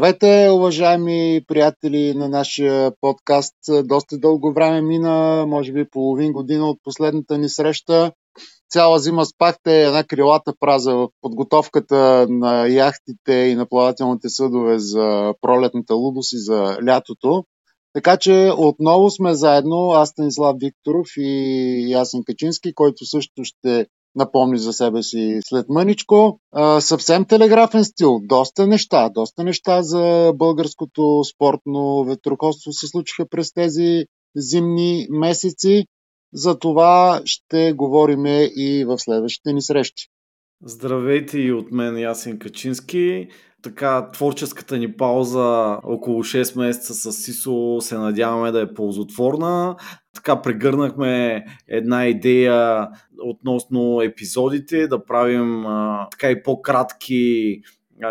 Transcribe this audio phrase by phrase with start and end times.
[0.00, 3.54] Здравейте, уважаеми приятели на нашия подкаст.
[3.84, 8.12] Доста дълго време мина, може би половин година от последната ни среща.
[8.70, 15.34] Цяла зима спахте една крилата праза в подготовката на яхтите и на плавателните съдове за
[15.40, 17.44] пролетната лудост и за лятото.
[17.92, 24.58] Така че отново сме заедно, аз Станислав Викторов и Ясен Качински, който също ще напомни
[24.58, 26.40] за себе си след мъничко.
[26.52, 28.20] А, съвсем телеграфен стил.
[28.22, 29.08] Доста неща.
[29.08, 34.04] Доста неща за българското спортно ветроходство се случиха през тези
[34.36, 35.84] зимни месеци.
[36.34, 40.06] За това ще говорим и в следващите ни срещи.
[40.64, 43.28] Здравейте и от мен Ясен Качински.
[43.62, 49.76] Така, творческата ни пауза около 6 месеца с Сисо се надяваме да е ползотворна.
[50.14, 52.88] Така прегърнахме една идея
[53.24, 57.60] относно епизодите, да правим а, така и по-кратки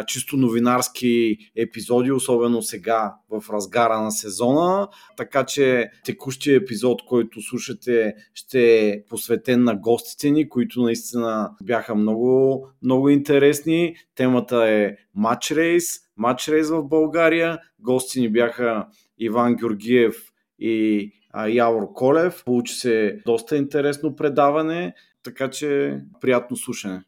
[0.08, 4.88] чисто новинарски епизоди, особено сега в разгара на сезона.
[5.18, 11.96] Така че текущия епизод, който слушате, ще е посветен на гостите ни, които наистина бяха
[11.96, 13.96] много, много интересни.
[14.16, 15.86] Темата е Матч Рейс,
[16.18, 17.60] Матч Рейс в България.
[17.80, 20.16] Гости ни бяха Иван Георгиев
[20.60, 21.12] и
[21.48, 22.44] Явор Колев.
[22.46, 27.04] Получи се доста интересно предаване, така че приятно слушане.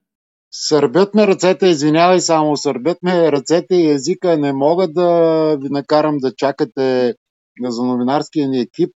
[0.52, 4.38] Сърбят ме ръцете, извинявай само, сърбят ме ръцете и езика.
[4.38, 7.16] Не мога да ви накарам да чакате
[7.67, 8.89] за новинарския ни екип,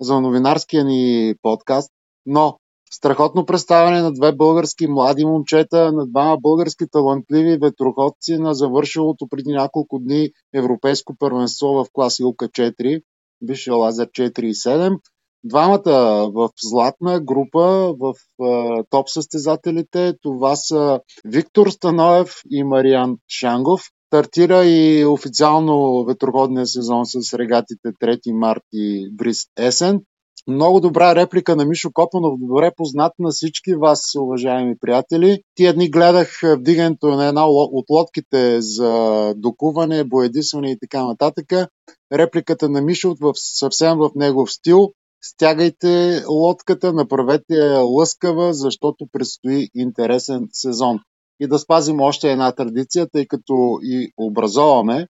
[0.00, 1.90] за новинарския ни подкаст,
[2.26, 2.58] но
[2.92, 9.52] страхотно представяне на две български млади момчета, на двама български талантливи ветроходци на завършилото преди
[9.52, 13.02] няколко дни европейско първенство в клас Илка 4,
[13.42, 14.98] бившия Лазер 4 и 7.
[15.44, 20.14] Двамата в златна група в е, топ състезателите.
[20.22, 23.80] Това са Виктор Становев и Мариан Шангов.
[24.06, 30.00] Стартира и официално ветроходния сезон с регатите 3 март и Бриз Есен.
[30.46, 35.42] Много добра реплика на Мишо Копанов, добре познат на всички вас, уважаеми приятели.
[35.54, 41.46] Тия дни гледах вдигането на една от лодките за докуване, боядисване и така нататък.
[42.12, 44.92] Репликата на Мишо в съвсем в негов стил
[45.22, 51.00] Стягайте лодката, направете я лъскава, защото предстои интересен сезон.
[51.40, 55.06] И да спазим още една традиция, тъй като и образоваме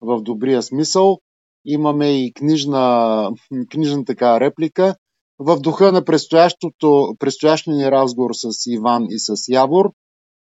[0.00, 1.18] в добрия смисъл.
[1.64, 3.30] Имаме и книжна,
[3.70, 4.96] книжна така реплика.
[5.38, 9.92] В духа на предстоящия ни разговор с Иван и с Ябор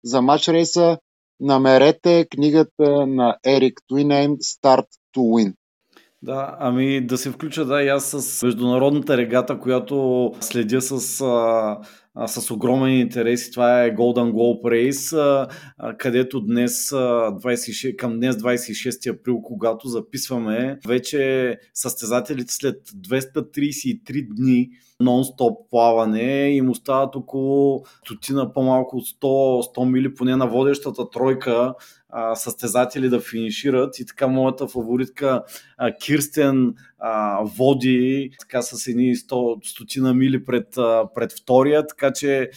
[0.04, 0.98] за матч рейса
[1.40, 5.54] намерете книгата на Ерик Туинейм Start to Win.
[6.24, 11.20] Да, ами да се включа да и аз с международната регата, която следя с,
[12.14, 16.96] а, с огромен интерес и това е Golden Globe Race, а, а, където днес, а,
[16.96, 24.70] 26, към днес 26 април, когато записваме, вече състезателите след 233 дни
[25.02, 31.74] нон-стоп плаване им остават около стотина по-малко от 100, 100 мили поне на водещата тройка
[32.34, 33.98] състезатели да финишират.
[33.98, 35.42] И така моята фаворитка
[36.04, 36.74] Кирстен
[37.42, 40.66] води така с едни 100, стотина мили пред,
[41.14, 42.50] пред втория, така че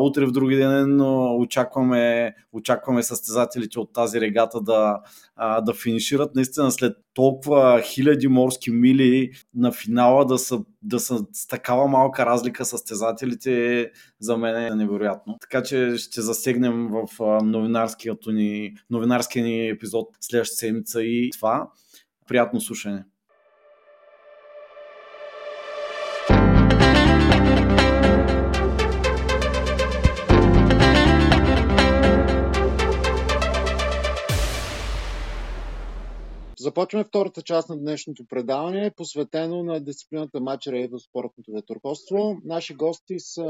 [0.00, 1.00] утре в други ден
[1.40, 5.00] очакваме, очакваме състезателите от тази регата да,
[5.36, 6.34] а, да финишират.
[6.34, 12.26] Наистина след толкова хиляди морски мили на финала да са, да са с такава малка
[12.26, 13.90] разлика състезателите
[14.20, 15.36] за мен е невероятно.
[15.40, 17.06] Така че ще засегнем в
[17.42, 21.68] новинарския ни, новинарския ни епизод следващата седмица и това.
[22.28, 23.04] Приятно слушане!
[36.64, 42.40] Започваме втората част на днешното предаване, посветено на дисциплината матч в спортното ветроходство.
[42.44, 43.44] Наши гости са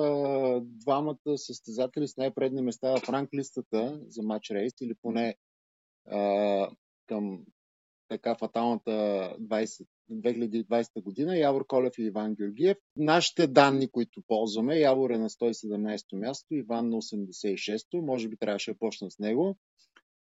[0.65, 5.37] двамата състезатели с най-предни места в ранглистата за матч рейс или поне
[6.11, 6.71] а,
[7.07, 7.45] към
[8.09, 12.79] така фаталната 20, 2020 година, Явор Колев и Иван Георгиев.
[12.97, 18.73] Нашите данни, които ползваме, Явор е на 117 място, Иван на 86-то, може би трябваше
[18.73, 19.57] да почна с него.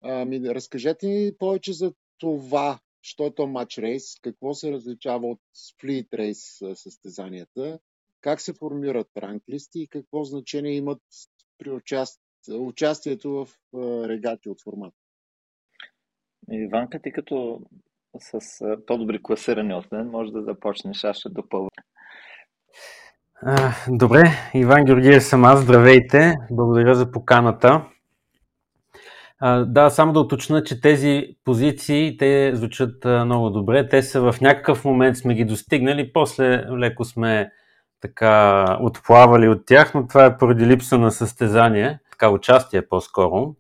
[0.02, 5.40] Ами, разкажете ни повече за това, що е то матч рейс, какво се различава от
[5.55, 6.38] сплит рейс
[6.75, 7.78] състезанията,
[8.20, 11.02] как се формират ранглисти и какво значение имат
[11.58, 12.20] при участ...
[12.52, 13.49] участието в
[14.08, 14.96] регати от формата.
[16.52, 17.61] Иванка, ти като
[18.19, 18.40] с
[18.87, 21.70] по-добри класирани от мен, може да започнеш, аз ще допълня.
[23.88, 24.23] Добре,
[24.55, 27.84] Иван Георгиев съм аз, здравейте, благодаря за поканата.
[29.66, 33.88] Да, само да уточна, че тези позиции, те звучат много добре.
[33.88, 37.50] Те са в някакъв момент сме ги достигнали, после леко сме
[38.00, 43.54] така отплавали от тях, но това е поради липса на състезание, така участие по-скоро.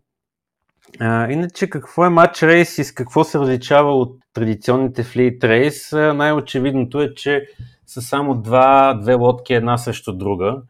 [1.00, 5.92] А, иначе какво е матч рейс и с какво се различава от традиционните флит рейс?
[5.92, 7.46] Най-очевидното е, че
[7.86, 10.62] са само два, две лодки една срещу друга.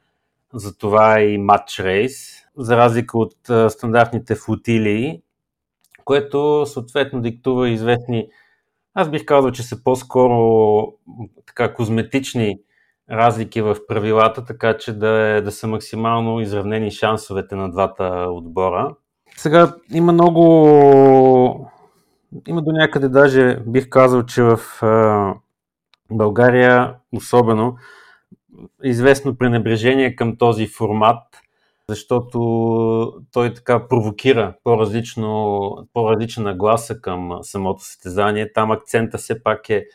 [0.55, 3.37] Затова е и матч рейс, за разлика от
[3.69, 5.23] стандартните флотилии,
[6.05, 8.29] което съответно диктува известни,
[8.95, 10.93] аз бих казал, че са по-скоро
[11.47, 12.61] така козметични
[13.11, 18.95] разлики в правилата, така че да, е, да са максимално изравнени шансовете на двата отбора.
[19.37, 21.71] Сега има много.
[22.47, 25.35] Има до някъде даже бих казал, че в а,
[26.11, 27.77] България особено
[28.83, 31.23] известно пренебрежение към този формат,
[31.91, 32.39] защото
[33.33, 38.53] той така провокира по-различно, по-различна нагласа към самото състезание.
[38.53, 39.87] Там акцента все пак е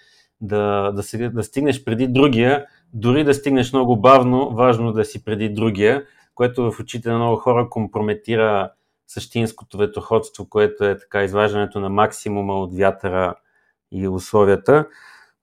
[0.41, 5.23] да, да, се, да стигнеш преди другия, дори да стигнеш много бавно, важно да си
[5.23, 6.03] преди другия,
[6.35, 8.71] което в очите на много хора компрометира
[9.07, 13.35] същинското ветроходство, което е така изваждането на максимума от вятъра
[13.91, 14.87] и условията.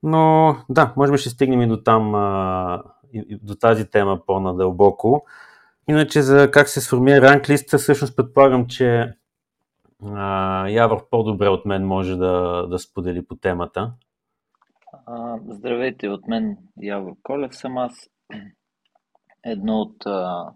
[0.03, 2.15] Но да, може би ще стигнем и до там,
[3.13, 5.25] и до тази тема по-надълбоко.
[5.89, 9.13] Иначе за как се сформира ранглиста, всъщност предполагам, че
[10.05, 13.93] а, Явор по-добре от мен може да, да сподели по темата.
[15.05, 18.09] А, здравейте от мен, Явор Колев съм аз.
[19.45, 20.51] Едно от а,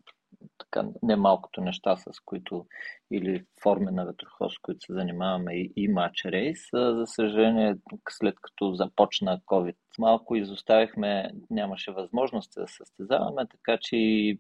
[0.57, 2.65] така, немалкото неща, с които
[3.11, 6.59] или форми на ветроход, с които се занимаваме и, и матч рейс.
[6.73, 7.75] За съжаление,
[8.09, 14.39] след като започна COVID, малко изоставихме, нямаше възможност да състезаваме, така че и,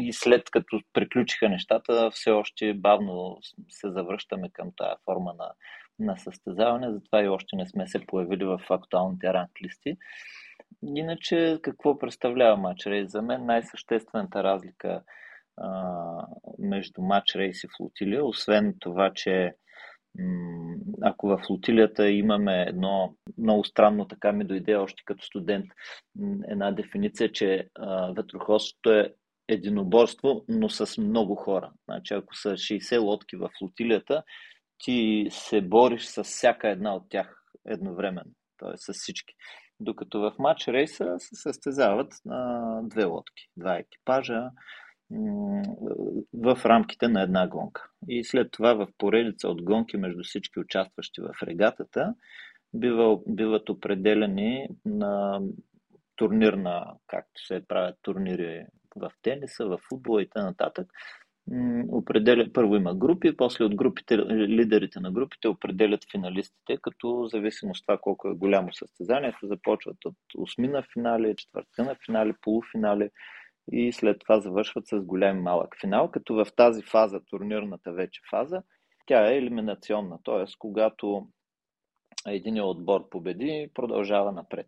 [0.00, 3.38] и след като приключиха нещата, все още бавно
[3.68, 5.50] се завръщаме към тази форма на,
[5.98, 9.96] на състезаване, затова и още не сме се появили в актуалните ранглисти.
[10.82, 13.10] Иначе, какво представлява матч рейс?
[13.10, 15.02] За мен най-съществената разлика
[15.56, 16.26] а,
[16.58, 19.52] между матч рейс и флотилия, освен това, че
[21.02, 25.66] ако в флотилията имаме едно много странно, така ми дойде още като студент,
[26.48, 29.14] една дефиниция, че а, ветроходството е
[29.48, 31.72] единоборство, но с много хора.
[31.84, 34.22] Значи, ако са 60 лодки в флотилията,
[34.78, 38.76] ти се бориш с всяка една от тях едновременно, т.е.
[38.76, 39.34] с всички.
[39.80, 44.50] Докато в матч рейса се състезават на две лодки, два екипажа
[46.34, 47.90] в рамките на една гонка.
[48.08, 52.14] И след това в поредица от гонки между всички участващи в регатата
[52.74, 55.40] бива, биват определени на
[56.16, 58.66] турнирна, както се правят турнири
[58.96, 60.54] в тениса, в футбола и т.н.
[61.88, 67.86] Определя, първо има групи, после от групите, лидерите на групите определят финалистите, като зависимост от
[67.86, 73.10] това колко е голямо състезанието, започват от осмина финали, четвъртина финали, полуфинали
[73.72, 78.62] и след това завършват с голям малък финал, като в тази фаза, турнирната вече фаза,
[79.06, 80.44] тя е елиминационна, т.е.
[80.58, 81.28] когато
[82.26, 84.66] един отбор победи, продължава напред.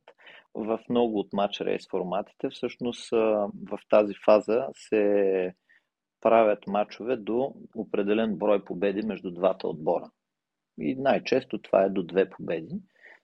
[0.54, 5.54] В много от матч рейс форматите, всъщност в тази фаза се
[6.20, 10.10] правят матчове до определен брой победи между двата отбора.
[10.78, 12.80] И най-често това е до две победи.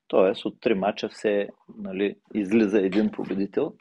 [0.08, 1.48] Тоест от три мача все
[1.78, 3.72] нали, излиза един победител.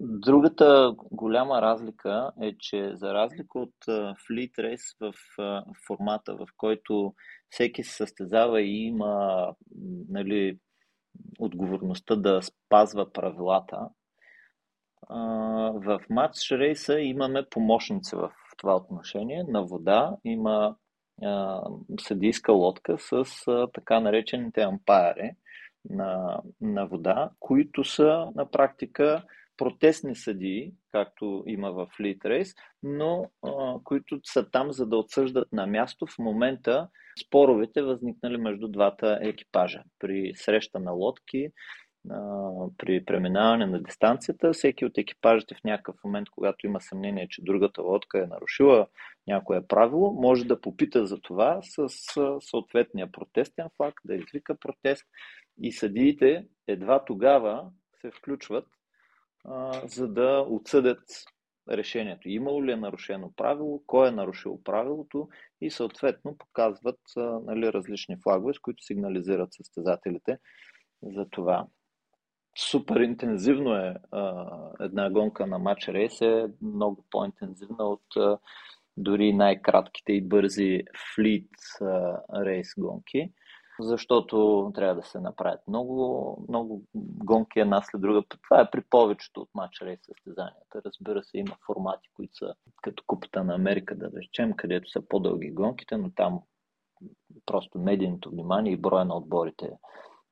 [0.00, 5.14] Другата голяма разлика е, че за разлика от Fleet Race в
[5.86, 7.14] формата, в който
[7.50, 9.46] всеки се състезава и има
[10.08, 10.58] нали,
[11.38, 13.88] отговорността да спазва правилата,
[15.74, 19.44] в матч рейса имаме помощници в това отношение.
[19.48, 20.76] На вода има
[22.00, 23.24] съдийска лодка с
[23.72, 25.30] така наречените ампайри
[25.90, 29.22] на, на вода, които са на практика
[29.56, 35.52] протестни съдии, както има в Fleet Race, но а, които са там за да отсъждат
[35.52, 36.88] на място в момента
[37.26, 39.82] споровете възникнали между двата екипажа.
[39.98, 41.50] При среща на лодки, а,
[42.78, 47.82] при преминаване на дистанцията, всеки от екипажите в някакъв момент, когато има съмнение, че другата
[47.82, 48.86] лодка е нарушила
[49.26, 51.88] някое правило, може да попита за това с
[52.40, 55.04] съответния протестен флаг, да извика протест
[55.62, 58.66] и съдиите едва тогава се включват
[59.84, 61.02] за да отсъдят
[61.70, 62.28] решението.
[62.28, 65.28] Имало ли е нарушено правило, кой е нарушил правилото
[65.60, 70.38] и съответно показват нали, различни флагове, с които сигнализират състезателите
[71.02, 71.66] за това.
[72.58, 74.50] Супер интензивно е а,
[74.80, 78.38] една гонка на матч рейс е много по-интензивна от а,
[78.96, 80.82] дори най-кратките и бързи
[81.14, 81.50] флит
[82.34, 83.32] рейс гонки
[83.80, 86.84] защото трябва да се направят много, много
[87.24, 88.22] гонки една след друга.
[88.28, 90.82] Това е при повечето от матч рейс състезанията.
[90.86, 95.50] Разбира се, има формати, които са като Купата на Америка, да речем, където са по-дълги
[95.50, 96.40] гонките, но там
[97.46, 99.70] просто медийното внимание и броя на отборите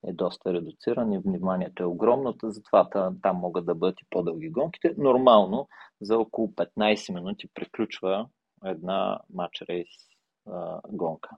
[0.06, 2.88] е доста редуциран и вниманието е огромно, затова
[3.22, 4.94] там могат да бъдат и по-дълги гонките.
[4.98, 5.68] Нормално
[6.00, 8.28] за около 15 минути приключва
[8.64, 9.88] една матч рейс
[10.88, 11.30] гонка.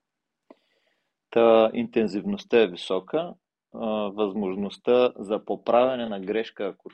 [1.31, 3.35] Та интензивността е висока,
[4.13, 6.91] възможността за поправяне на грешка, ако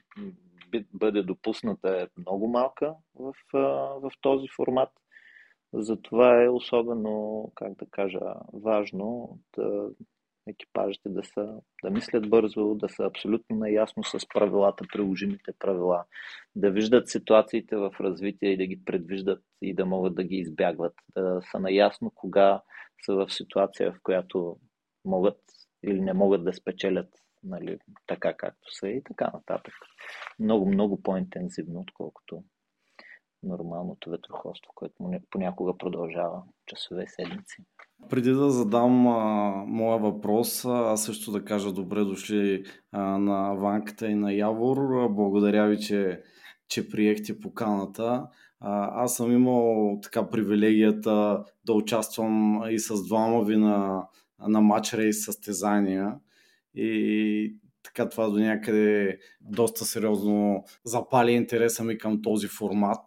[0.93, 3.35] бъде допусната, е много малка в,
[4.01, 4.91] в този формат.
[5.73, 8.21] Затова е особено, как да кажа,
[8.53, 9.89] важно да
[10.47, 16.05] екипажите да, са, да мислят бързо, да са абсолютно наясно с правилата, приложимите правила,
[16.57, 20.95] да виждат ситуациите в развитие и да ги предвиждат и да могат да ги избягват,
[21.17, 22.63] да са наясно кога
[23.07, 24.57] са в ситуация, в която
[25.05, 25.41] могат
[25.85, 27.09] или не могат да спечелят
[27.45, 29.75] нали, така както са и така нататък.
[30.39, 32.45] Много, много по-интензивно, отколкото
[33.45, 34.95] нормалното ветроходство, което
[35.31, 37.57] понякога продължава часове, седмици.
[38.11, 44.07] Преди да задам а, моя въпрос, аз също да кажа добре дошли а, на Ванката
[44.07, 45.09] и на Явор.
[45.11, 46.23] Благодаря ви, че,
[46.69, 48.27] че приехте поканата.
[48.61, 54.07] А, аз съм имал така привилегията да участвам и с двама ви на,
[54.39, 56.15] на матч рейс състезания.
[56.75, 63.01] И така това до някъде доста сериозно запали интереса ми към този формат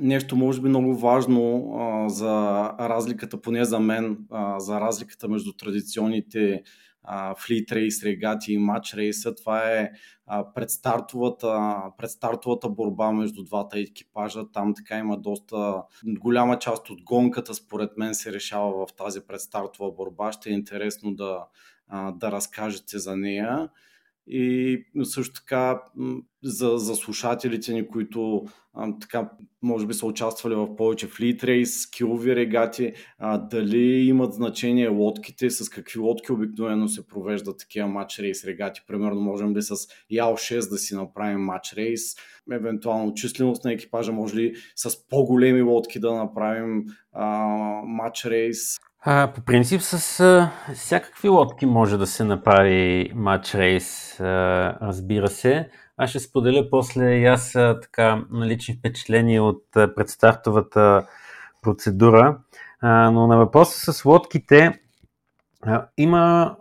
[0.00, 5.52] нещо може би много важно а, за разликата, поне за мен, а, за разликата между
[5.52, 6.62] традиционните
[7.38, 9.34] флит рейс, регати и матч рейса.
[9.34, 9.90] Това е
[10.26, 14.42] а, предстартовата, предстартовата борба между двата екипажа.
[14.52, 19.92] Там така има доста голяма част от гонката, според мен, се решава в тази предстартова
[19.92, 20.32] борба.
[20.32, 21.46] Ще е интересно да,
[21.88, 23.68] а, да разкажете за нея.
[24.30, 25.82] И също така
[26.42, 28.44] за, за слушателите ни, които
[28.74, 29.30] а, така,
[29.62, 35.50] може би са участвали в повече флит рейс, скилови регати, а, дали имат значение лодките,
[35.50, 38.80] с какви лодки обикновено се провеждат такива матч рейс регати.
[38.86, 39.74] Примерно можем ли с
[40.10, 42.02] Ял 6 да си направим матч рейс,
[42.52, 46.84] евентуално численост на екипажа, може ли с по-големи лодки да направим
[47.84, 48.78] матч рейс.
[49.10, 54.24] А, по принцип с а, всякакви лодки може да се направи матч рейс, а,
[54.82, 55.70] разбира се.
[55.96, 61.06] Аз ще споделя после и аз а, така налични впечатления от а, предстартовата
[61.62, 62.38] процедура.
[62.80, 64.80] А, но на въпроса с лодките
[65.62, 66.56] а, има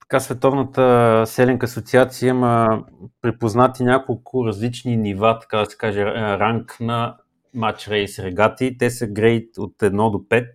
[0.00, 2.84] така Световната селенка асоциация има
[3.22, 7.16] припознати няколко различни нива, така да се каже, ранг на
[7.54, 8.78] матч рейс регати.
[8.78, 10.46] Те са грейд от 1 до 5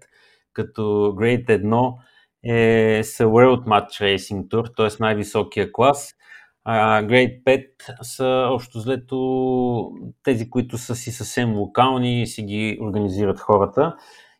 [0.56, 0.82] като
[1.18, 1.94] Grade 1
[2.44, 5.04] е са World Match Racing Tour, т.е.
[5.04, 6.14] най-високия клас.
[6.64, 7.68] А Grade 5
[8.02, 9.92] са общо взето
[10.24, 13.96] тези, които са си съвсем локални и си ги организират хората.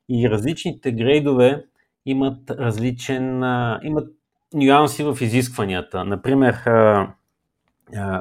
[0.10, 1.66] И различните грейдове
[2.06, 3.38] имат различен,
[3.84, 4.08] имат
[4.54, 6.06] нюанси в изискванията.
[6.06, 6.56] Например,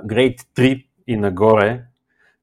[0.07, 1.85] Grade 3 и нагоре,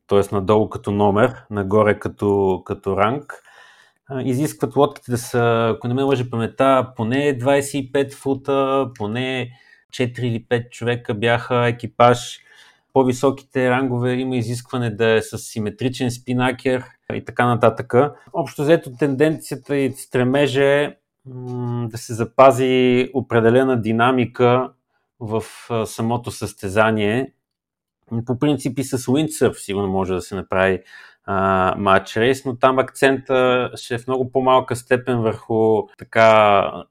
[0.08, 0.36] т.е.
[0.36, 3.44] надолу като номер, нагоре като, като ранг,
[4.26, 9.52] изискват лодките да са, ако не ме лъжи памета, поне 25 фута, поне
[9.94, 12.40] 4 или 5 човека бяха екипаж.
[12.94, 17.94] По-високите рангове има изискване да е с симетричен спинакер и така нататък.
[18.34, 20.96] Общо взето тенденцията и стремеже е
[21.86, 24.72] да се запази определена динамика
[25.20, 25.44] в
[25.86, 27.34] самото състезание.
[28.26, 30.80] По принцип и с Windsurf сигурно може да се направи
[31.78, 36.84] матч рейс, но там акцента ще е в много по-малка степен върху така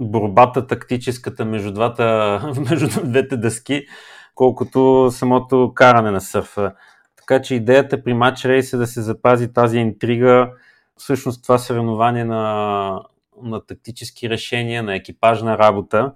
[0.00, 3.86] борбата тактическата между, двата, между двете дъски,
[4.34, 6.72] колкото самото каране на сърфа.
[7.16, 10.50] Така че идеята при матч рейс е да се запази тази интрига,
[10.96, 13.02] всъщност това съревнование на,
[13.42, 16.12] на тактически решения, на екипажна работа.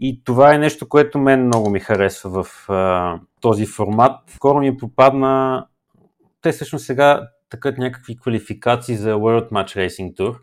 [0.00, 4.20] И това е нещо, което мен много ми харесва в а, този формат.
[4.26, 5.66] Скоро ми попадна
[6.44, 10.38] те всъщност сега такът някакви квалификации за World Match Racing Tour.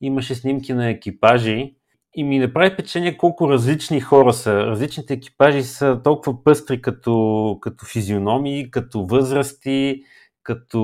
[0.00, 1.74] Имаше снимки на екипажи
[2.14, 4.54] и ми направи впечатление колко различни хора са.
[4.54, 10.02] Различните екипажи са толкова пъстри като, като физиономии, като възрасти,
[10.42, 10.80] като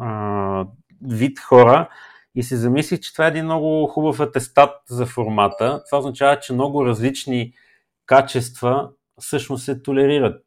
[0.00, 0.66] а,
[1.08, 1.88] вид хора.
[2.34, 5.82] И се замислих, че това е един много хубав атестат за формата.
[5.90, 7.52] Това означава, че много различни
[8.06, 8.90] качества
[9.20, 10.42] всъщност се толерират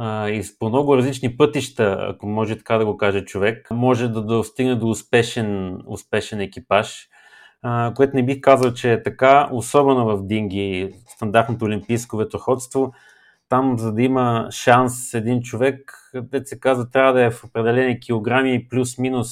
[0.00, 4.74] и по много различни пътища, ако може така да го каже човек, може да достигне
[4.74, 7.08] до успешен, успешен екипаж,
[7.96, 12.92] което не бих казал, че е така, особено в динги, стандартното олимпийско ветроходство.
[13.48, 18.00] Там, за да има шанс един човек, де се казва, трябва да е в определени
[18.00, 19.28] килограми плюс-минус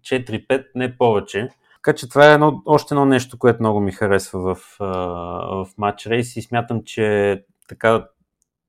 [0.00, 1.48] 4-5, не повече.
[1.74, 6.06] Така че това е едно, още едно нещо, което много ми харесва в, в матч
[6.06, 8.06] рейс и смятам, че така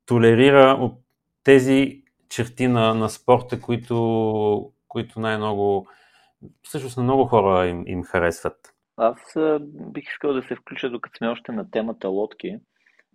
[0.06, 0.92] толерира
[1.44, 5.88] тези черти на, на спорта, които, които най-много,
[6.62, 8.74] всъщност на много хора им, им харесват.
[8.96, 9.18] Аз
[9.92, 12.58] бих искал да се включа, докато сме още на темата лодки.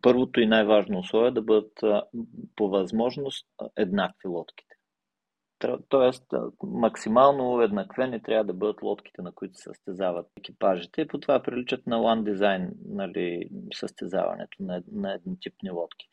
[0.02, 1.72] Първото и най-важно условие е да бъдат
[2.56, 4.76] по възможност еднакви лодките.
[5.90, 6.24] Тоест,
[6.64, 11.02] максимално еднаквени трябва да бъдат лодките, на които състезават екипажите.
[11.02, 16.08] И по това приличат на лан дизайн нали, състезаването на, на еднотипни лодки.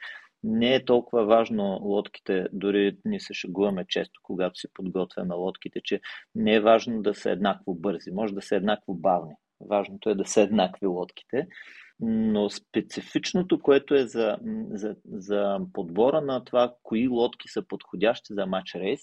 [0.46, 6.00] Не е толкова важно лодките, дори ни се шегуваме често, когато си подготвяме лодките, че
[6.34, 9.34] не е важно да са еднакво бързи, може да са еднакво бавни.
[9.60, 11.46] Важното е да са еднакви лодките.
[12.00, 14.38] Но специфичното, което е за,
[14.70, 19.00] за, за подбора на това, кои лодки са подходящи за матч рейс,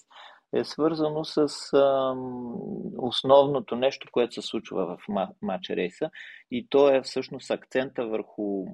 [0.54, 2.14] е свързано с а,
[2.98, 5.08] основното нещо, което се случва в
[5.42, 6.10] матч рейса
[6.50, 8.66] и то е всъщност акцента върху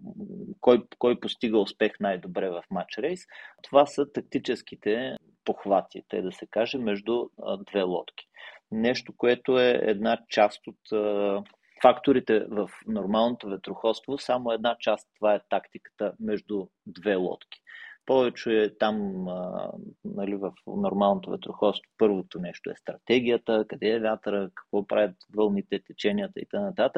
[0.60, 3.20] кой, кой постига успех най-добре в матч рейс.
[3.62, 8.28] Това са тактическите похвати, те да се каже, между а, две лодки.
[8.70, 11.42] Нещо, което е една част от а,
[11.82, 17.60] факторите в нормалното ветроходство, само една част това е тактиката между две лодки.
[18.08, 19.70] Повече е там а,
[20.04, 21.90] нали, в нормалното ветроходство.
[21.98, 26.90] Първото нещо е стратегията, къде е вятъра, какво правят вълните, теченията и т.н.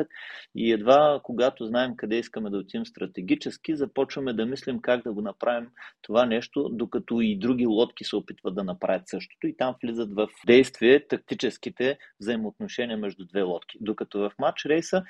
[0.55, 5.21] И едва когато знаем къде искаме да отидем стратегически, започваме да мислим как да го
[5.21, 5.69] направим
[6.03, 10.29] това нещо, докато и други лодки се опитват да направят същото и там влизат в
[10.47, 13.79] действие тактическите взаимоотношения между две лодки.
[13.81, 15.03] Докато в матч рейса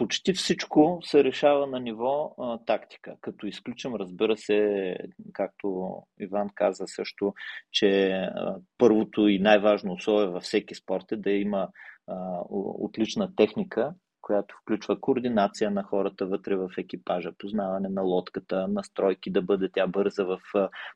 [0.00, 4.96] почти всичко се решава на ниво а, тактика, като изключим, разбира се,
[5.32, 7.34] както Иван каза също,
[7.72, 11.68] че а, първото и най-важно условие във всеки спорт е да има
[12.06, 12.40] а,
[12.78, 13.94] отлична техника
[14.30, 19.86] която включва координация на хората вътре в екипажа, познаване на лодката, настройки да бъде тя
[19.86, 20.40] бърза в,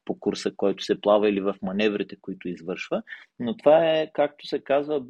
[0.04, 3.02] по курса, който се плава или в маневрите, които извършва.
[3.38, 5.00] Но това е, както се казва,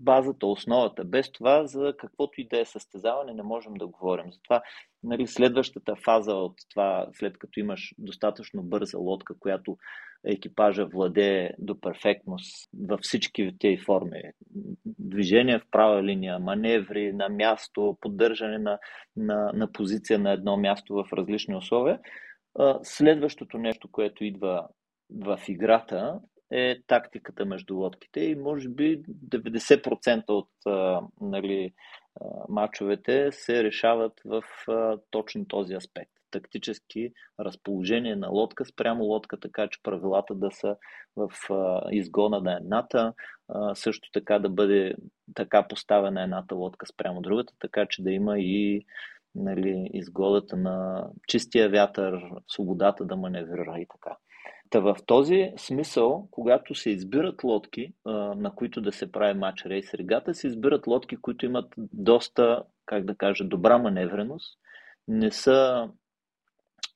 [0.00, 1.04] базата, основата.
[1.04, 4.32] Без това за каквото и да е състезаване не можем да говорим.
[4.32, 4.62] Затова
[5.04, 9.76] нали, следващата фаза от това, след като имаш достатъчно бърза лодка, която
[10.24, 14.22] екипажа владее до перфектност във всички тези форми.
[14.86, 18.78] Движение в права линия, маневри на място, поддържане на,
[19.16, 21.98] на, на позиция на едно място в различни условия.
[22.82, 24.68] Следващото нещо, което идва
[25.10, 26.20] в играта
[26.52, 30.48] е тактиката между лодките и може би 90% от
[31.20, 31.72] нали,
[32.48, 34.42] мачовете се решават в
[35.10, 36.12] точно този аспект.
[36.30, 40.76] Тактически разположение на лодка спрямо лодка, така че правилата да са
[41.16, 41.30] в
[41.90, 43.12] изгона на едната,
[43.74, 44.94] също така да бъде
[45.34, 48.84] така поставена едната лодка спрямо другата, така че да има и
[49.34, 54.16] нали, изгодата на чистия вятър, свободата да маневрира и така.
[54.72, 57.92] Та в този смисъл, когато се избират лодки,
[58.36, 63.04] на които да се прави матч рейс регата, се избират лодки, които имат доста, как
[63.04, 64.58] да кажа, добра маневреност,
[65.08, 65.88] не са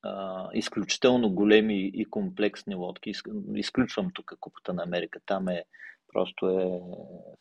[0.03, 3.13] а, изключително големи и комплексни лодки.
[3.55, 5.21] Изключвам тук Купата на Америка.
[5.27, 5.65] Там е
[6.13, 6.81] просто е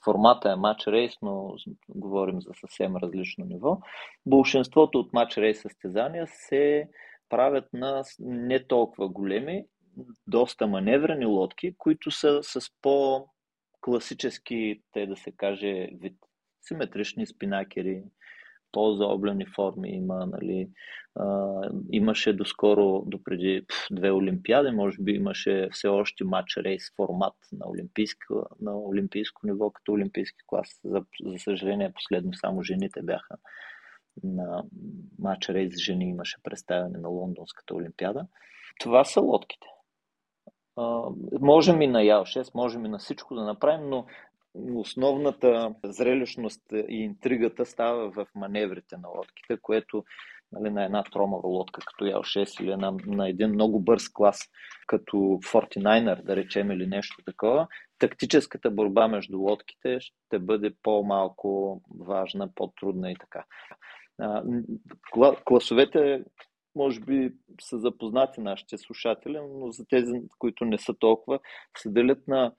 [0.06, 1.56] формата е матч рейс, но
[1.89, 3.80] говорим за съвсем различно ниво.
[4.26, 6.89] Большинството от матч рейс състезания се
[7.30, 9.65] правят на не толкова големи
[10.28, 16.18] доста маневрени лодки, които са с по-класически, те да се каже, вид.
[16.62, 18.04] Симетрични спинакери,
[18.72, 20.70] по-заоблени форми има, нали.
[21.16, 27.70] А, имаше доскоро, допреди две олимпиади, може би имаше все още матч рейс формат на
[27.70, 30.80] олимпийско, на олимпийско ниво, като олимпийски клас.
[30.84, 33.38] За, за съжаление, последно само жените бяха
[34.24, 34.64] на
[35.20, 38.28] матч рейс жени имаше представяне на Лондонската олимпиада.
[38.80, 39.68] Това са лодките
[41.42, 44.06] можем и на Ял 6, можем и на всичко да направим, но
[44.76, 50.04] основната зрелищност и интригата става в маневрите на лодките, което
[50.52, 54.40] нали, на една тромава лодка като Ял 6 или на, на един много бърз клас
[54.88, 57.68] като 49er, да речем, или нещо такова,
[58.00, 63.44] тактическата борба между лодките ще бъде по-малко важна, по-трудна и така.
[65.46, 66.24] класовете
[66.76, 71.40] може би са запознати нашите слушатели, но за тези, които не са толкова,
[71.78, 72.54] се делят на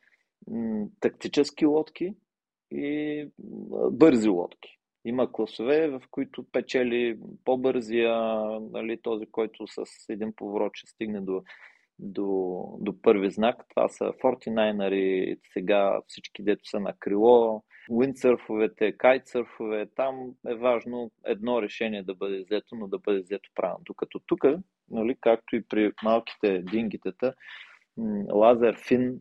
[0.51, 2.15] м- тактически лодки
[2.71, 3.29] и
[3.91, 4.79] бързи лодки.
[5.05, 8.15] Има класове, в които печели по-бързия,
[8.61, 11.43] нали, този, който с един поворот ще стигне до,
[11.99, 13.65] до, до първи знак.
[13.69, 19.87] Това са 49 сега всички дето са на крило, уиндсърфовете, кайтсърфове.
[19.97, 23.85] Там е важно едно решение да бъде взето, но да бъде взето правилно.
[23.85, 24.45] Докато тук,
[24.91, 27.35] нали, както и при малките дингитета,
[28.33, 29.19] Лазер Фин,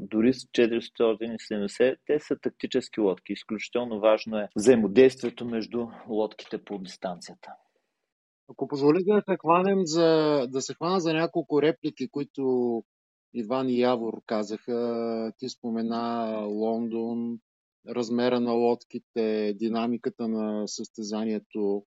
[0.00, 3.32] дори с 470, те са тактически лодки.
[3.32, 7.52] Изключително важно е взаимодействието между лодките по дистанцията.
[8.48, 12.82] Ако позволите да се хванем за, да се хвана за няколко реплики, които
[13.34, 15.32] Иван и Явор казаха.
[15.38, 17.38] Ти спомена Лондон,
[17.88, 21.84] размера на лодките, динамиката на състезанието,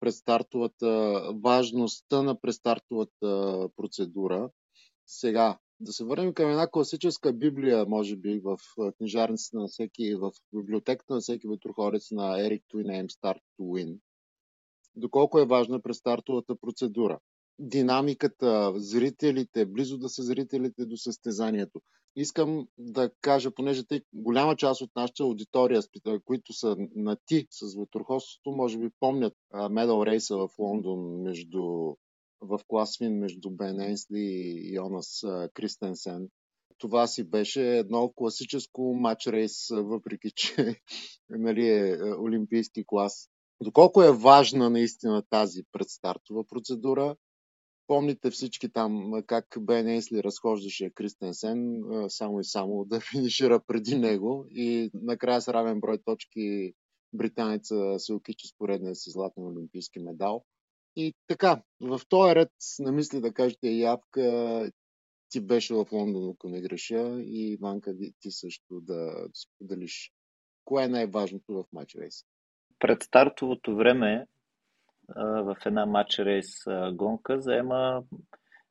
[0.00, 4.50] предстартовата, важността на предстартовата процедура.
[5.06, 8.58] Сега, да се върнем към една класическа библия, може би, в
[8.98, 13.98] книжарницата на всеки, в библиотеката на всеки ветрохорец на Ерик Туинейм Start to.
[14.96, 17.18] Доколко е важна престартовата процедура.
[17.58, 21.80] Динамиката, зрителите, близо да са зрителите до състезанието.
[22.16, 25.82] Искам да кажа, понеже тъй голяма част от нашата аудитория,
[26.24, 29.34] които са на ти с ветрохоството, може би помнят
[29.70, 31.94] медал рейса в Лондон между
[32.42, 35.24] в класвин между Бен Енсли и Йонас
[35.54, 36.28] Кристенсен.
[36.78, 40.80] Това си беше едно класическо матч рейс, въпреки че
[41.30, 43.28] нали, е олимпийски клас.
[43.62, 47.16] Доколко е важна наистина тази предстартова процедура?
[47.86, 54.46] Помните всички там как Бен Енсли разхождаше Кристенсен само и само да финишира преди него
[54.50, 56.74] и накрая с равен брой точки
[57.12, 60.44] британеца се окича с поредния си златен олимпийски медал.
[60.96, 64.70] И така, в този ред на мисли да кажете явка,
[65.28, 70.12] ти беше в Лондон, ако не греша, и Иванка, ти също да споделиш.
[70.64, 71.96] Кое е най-важното в матч?
[72.82, 74.26] Пред стартовото време
[75.16, 76.46] в една матч рейс
[76.92, 78.02] гонка заема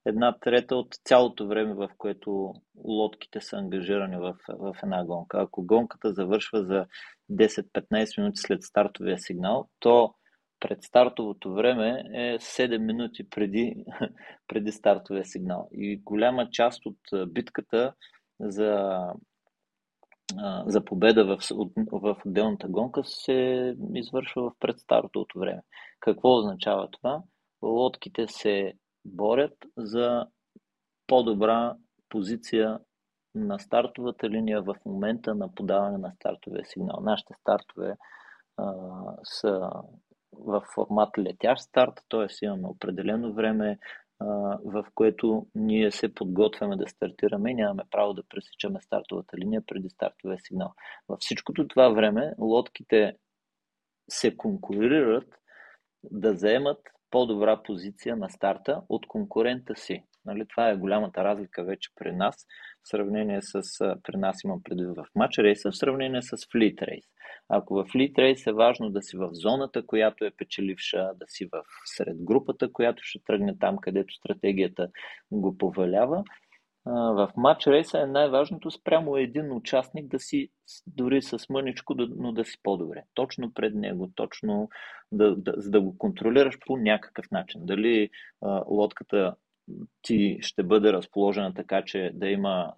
[0.05, 2.53] една трета от цялото време, в което
[2.85, 5.41] лодките са ангажирани в, в една гонка.
[5.41, 6.85] Ако гонката завършва за
[7.31, 10.13] 10-15 минути след стартовия сигнал, то
[10.59, 13.85] пред стартовото време е 7 минути преди,
[14.47, 15.69] преди стартовия сигнал.
[15.71, 16.97] И голяма част от
[17.27, 17.93] битката
[18.39, 18.99] за,
[20.65, 21.37] за победа в,
[21.91, 25.61] в отделната гонка се извършва в предстартовото време.
[25.99, 27.21] Какво означава това?
[27.61, 28.73] Лодките се
[29.05, 30.25] борят за
[31.07, 31.75] по-добра
[32.09, 32.79] позиция
[33.35, 36.99] на стартовата линия в момента на подаване на стартовия сигнал.
[37.01, 37.97] Нашите стартове
[38.57, 38.73] а,
[39.23, 39.69] са
[40.33, 42.45] в формат летящ старт, т.е.
[42.45, 43.79] имаме определено време,
[44.65, 49.89] в което ние се подготвяме да стартираме и нямаме право да пресичаме стартовата линия преди
[49.89, 50.73] стартовия сигнал.
[51.07, 53.15] Във всичкото това време лодките
[54.09, 55.27] се конкурират
[56.03, 56.77] да заемат
[57.11, 60.03] по-добра позиция на старта от конкурента си.
[60.25, 62.45] Нали, това е голямата разлика вече при нас,
[62.83, 63.61] в сравнение с,
[64.03, 67.05] при нас имам предвид в матч рейса, в сравнение с флит рейс.
[67.53, 71.45] Ако в флит рейс е важно да си в зоната, която е печеливша, да си
[71.45, 74.87] в сред групата, която ще тръгне там, където стратегията
[75.31, 76.23] го повалява,
[76.85, 80.49] в матч рейса е най-важното спрямо един участник да си,
[80.87, 83.03] дори с мъничко, но да си по-добре.
[83.13, 84.69] Точно пред него, точно
[85.11, 87.61] да, да, за да го контролираш по някакъв начин.
[87.65, 88.09] Дали
[88.41, 89.35] а, лодката
[90.01, 92.73] ти ще бъде разположена така, че да има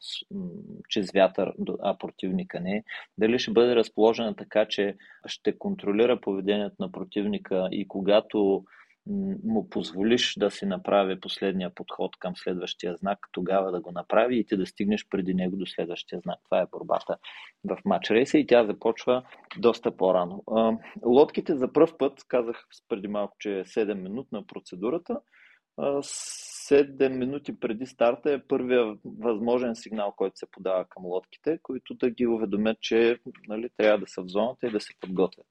[0.89, 2.83] чрез вятър, а противника не.
[3.17, 8.63] Дали ще бъде разположена така, че ще контролира поведението на противника и когато
[9.43, 14.45] му позволиш да си направи последния подход към следващия знак, тогава да го направи и
[14.45, 16.39] ти да стигнеш преди него до следващия знак.
[16.45, 17.17] Това е борбата
[17.63, 19.23] в матч рейса и тя започва
[19.57, 20.43] доста по-рано.
[21.05, 25.19] Лодките за пръв път, казах преди малко, че е 7 минутна процедурата,
[26.69, 32.09] 7 минути преди старта е първия възможен сигнал, който се подава към лодките, които да
[32.09, 35.45] ги уведомят, че нали, трябва да са в зоната и да се подготвят.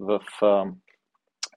[0.00, 0.66] В а,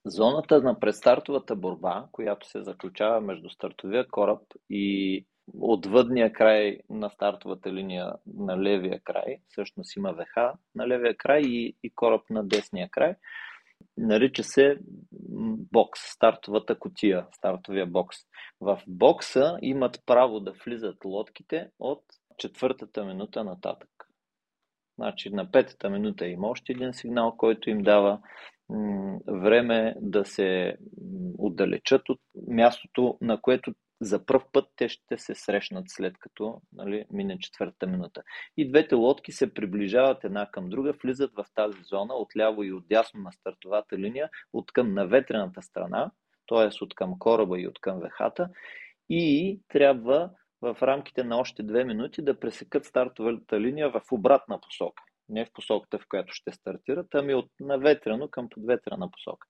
[0.06, 5.26] зоната на предстартовата борба, която се заключава между стартовия кораб и
[5.60, 10.36] отвъдния край на стартовата линия на левия край, всъщност има ВХ
[10.76, 13.16] на левия край и, и кораб на десния край,
[13.98, 14.78] Нарича се
[15.72, 18.18] бокс, стартовата котия, стартовия бокс.
[18.62, 22.04] В бокса имат право да влизат лодките от
[22.38, 23.90] четвъртата минута нататък.
[25.00, 28.20] Значи на петата минута има още един сигнал, който им дава
[29.28, 30.78] време да се
[31.38, 37.06] отдалечат от мястото, на което за първ път те ще се срещнат след като нали,
[37.12, 38.24] мине четвърта минута.
[38.58, 43.22] И двете лодки се приближават една към друга, влизат в тази зона отляво и отдясно
[43.22, 46.12] на стартовата линия, от към наветрената страна,
[46.48, 46.84] т.е.
[46.84, 48.50] от към кораба и от към вехата
[49.10, 50.30] и трябва
[50.62, 55.04] в рамките на още две минути да пресекат стартовата линия в обратна посока.
[55.30, 59.48] Не в посоката, в която ще стартират, ами от наветрено към подветрена посока.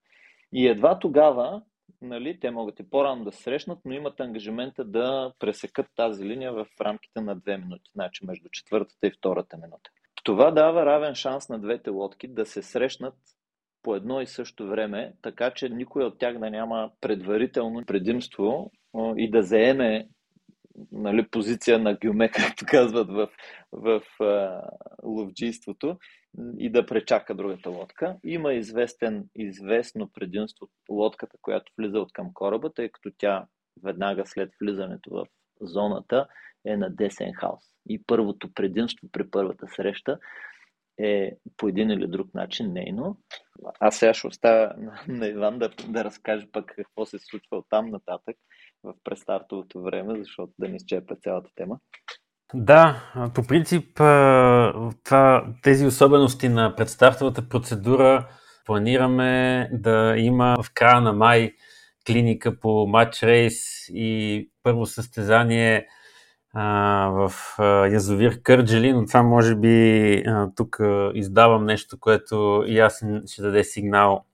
[0.54, 1.62] И едва тогава
[2.02, 6.54] нали, те могат и по-рано да се срещнат, но имат ангажимента да пресекат тази линия
[6.54, 9.90] в рамките на две минути, значи между четвъртата и втората минута.
[10.24, 13.16] Това дава равен шанс на двете лодки да се срещнат
[13.84, 18.72] по едно и също време, така че никой от тях да няма предварително предимство
[19.18, 20.08] и да заеме
[20.98, 23.30] нали, позиция на гюме, както казват в,
[23.72, 24.62] в а,
[25.04, 25.98] ловджийството,
[26.58, 28.18] и да пречака другата лодка.
[28.24, 33.46] Има известен, известно предимство лодката, която влиза от към кораба, тъй като тя
[33.84, 35.26] веднага след влизането в
[35.62, 36.28] зоната
[36.66, 37.64] е на десен хаос.
[37.90, 40.20] И първото предимство при първата среща
[41.00, 43.18] е по един или друг начин нейно.
[43.80, 44.74] Аз сега ще оставя
[45.08, 48.38] на Иван да, да разкаже пък какво се случва от там нататък
[48.84, 51.78] в престартовото време, защото да ни изчерпя цялата тема.
[52.54, 52.96] Да,
[53.36, 53.96] по принцип
[55.04, 58.28] това, тези особености на предстартовата процедура
[58.66, 61.54] планираме да има в края на май
[62.08, 63.56] клиника по матч рейс
[63.90, 65.88] и първо състезание
[66.54, 67.32] а, в
[67.92, 70.80] язовир Кърджели, но това може би а, тук
[71.14, 74.26] издавам нещо, което и аз ще даде сигнал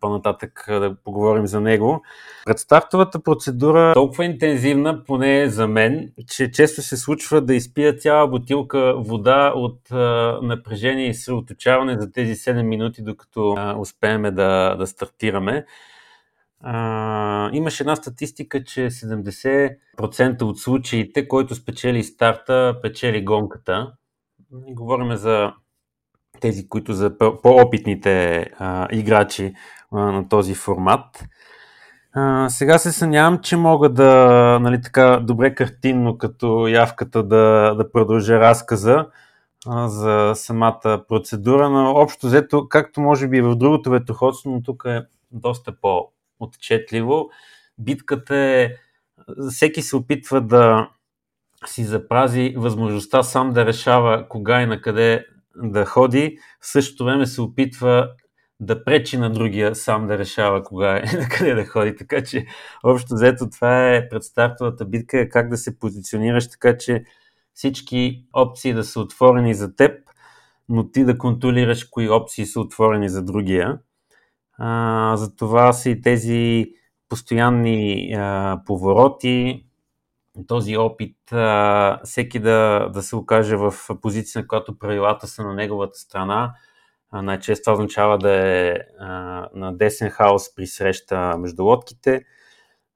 [0.00, 2.02] по-нататък да поговорим за него.
[2.44, 8.28] Предстартовата процедура е толкова интензивна, поне за мен, че често се случва да изпия цяла
[8.28, 14.76] бутилка вода от а, напрежение и съоточаване за тези 7 минути, докато а, успеем да,
[14.78, 15.66] да стартираме.
[16.60, 23.92] А, имаше една статистика, че 70% от случаите, който спечели старта, печели гонката.
[24.52, 25.52] Говорим за
[26.40, 29.54] тези, които за по-опитните а, играчи
[29.92, 31.24] а, на този формат.
[32.12, 37.92] А, сега се сънявам, че мога да, нали така, добре картинно като явката да, да
[37.92, 39.06] продължа разказа
[39.66, 44.82] а, за самата процедура, но общо взето, както може би в другото ветоходство, но тук
[44.86, 47.30] е доста по-отчетливо.
[47.78, 48.70] Битката е,
[49.50, 50.88] всеки се опитва да
[51.66, 55.24] си запрази възможността сам да решава кога и на къде
[55.62, 58.10] да ходи, в същото време се опитва
[58.60, 61.96] да пречи на другия сам да решава кога е, на къде да ходи.
[61.96, 62.46] Така че,
[62.84, 67.04] общо взето, това е предстартовата битка, как да се позиционираш, така че
[67.54, 69.98] всички опции да са отворени за теб,
[70.68, 73.78] но ти да контролираш кои опции са отворени за другия.
[74.58, 76.66] А, за това са и тези
[77.08, 79.66] постоянни а, повороти,
[80.46, 85.54] този опит а, всеки да, да се окаже в позиция, на която правилата са на
[85.54, 86.54] неговата страна.
[87.10, 89.08] А, най-често това означава да е а,
[89.54, 92.24] на десен хаос при среща между лодките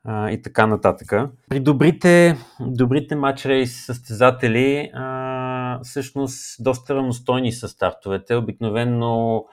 [0.05, 1.13] а, и така нататък.
[1.49, 8.37] При добрите, добрите матч рейс състезатели а, всъщност доста равностойни са стартовете.
[8.37, 9.45] Обикновено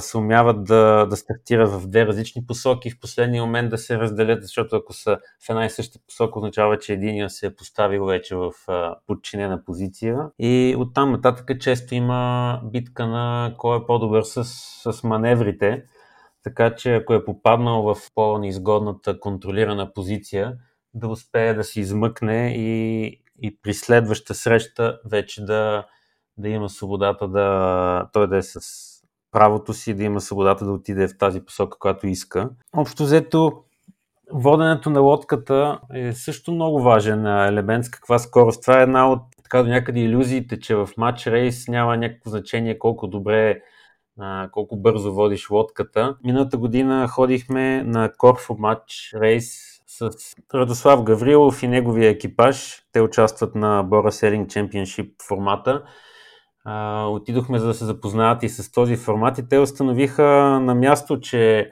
[0.00, 4.42] се умяват да, да стартират в две различни посоки, в последния момент да се разделят,
[4.42, 8.36] защото ако са в една и съща посока, означава, че единия се е поставил вече
[8.36, 8.52] в
[9.06, 10.18] подчинена позиция.
[10.38, 14.44] И оттам нататък често има битка на кой е по-добър с,
[14.92, 15.84] с маневрите.
[16.42, 20.56] Така че ако е попаднал в по-неизгодната контролирана позиция,
[20.94, 23.04] да успее да се измъкне и,
[23.42, 25.86] и при следваща среща вече да,
[26.36, 28.60] да има свободата да той да е с
[29.34, 32.50] правото си да има свободата да отиде в тази посока, която иска.
[32.76, 33.52] Общо взето,
[34.32, 38.62] воденето на лодката е също много важен елемент с каква скорост.
[38.62, 42.78] Това е една от така до някъде иллюзиите, че в матч рейс няма някакво значение
[42.78, 43.60] колко добре
[44.52, 46.16] колко бързо водиш лодката.
[46.24, 50.10] Миналата година ходихме на Корфо матч рейс с
[50.54, 52.82] Радослав Гаврилов и неговия екипаж.
[52.92, 55.82] Те участват на Бора Селинг Championship формата
[56.64, 60.24] а, отидохме за да се запознаят и с този формат и те установиха
[60.60, 61.70] на място, че,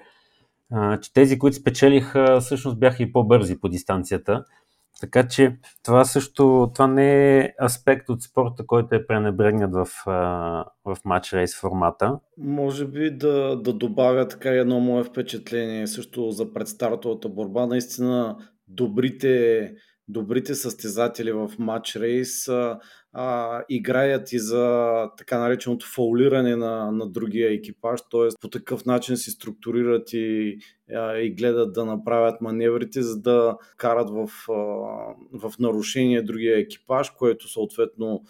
[0.72, 4.44] а, че тези, които спечелиха, всъщност бяха и по-бързи по дистанцията.
[5.00, 9.88] Така че това също, това не е аспект от спорта, който е пренебрегнат в,
[10.84, 12.18] в матч рейс формата.
[12.38, 17.66] Може би да, да добавя така едно мое впечатление също за предстартовата борба.
[17.66, 18.36] Наистина
[18.68, 19.72] добрите
[20.08, 22.48] добрите състезатели в матч рейс
[23.12, 28.28] а, а, играят и за така нареченото фаулиране на, на другия екипаж, т.е.
[28.40, 30.58] по такъв начин си структурират и,
[30.94, 34.54] а, и гледат да направят маневрите, за да карат в, а,
[35.38, 38.22] в нарушение другия екипаж, което съответно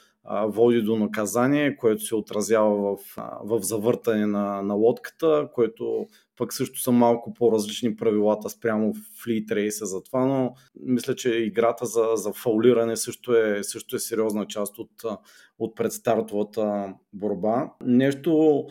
[0.47, 2.99] води до наказание, което се отразява в,
[3.45, 9.87] в завъртане на, на лодката, което пък също са малко по-различни правилата спрямо флит рейса
[9.87, 14.72] за това, но мисля, че играта за, за фаулиране също е, също е сериозна част
[14.79, 15.21] от,
[15.59, 17.73] от предстартовата борба.
[17.85, 18.65] Нещо,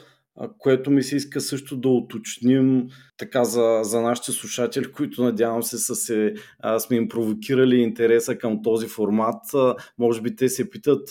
[0.58, 2.88] което ми се иска също да уточним
[3.18, 6.34] така за, за нашите слушатели, които надявам се са се,
[6.80, 9.44] сме им провокирали интереса към този формат.
[9.98, 11.10] Може би те се питат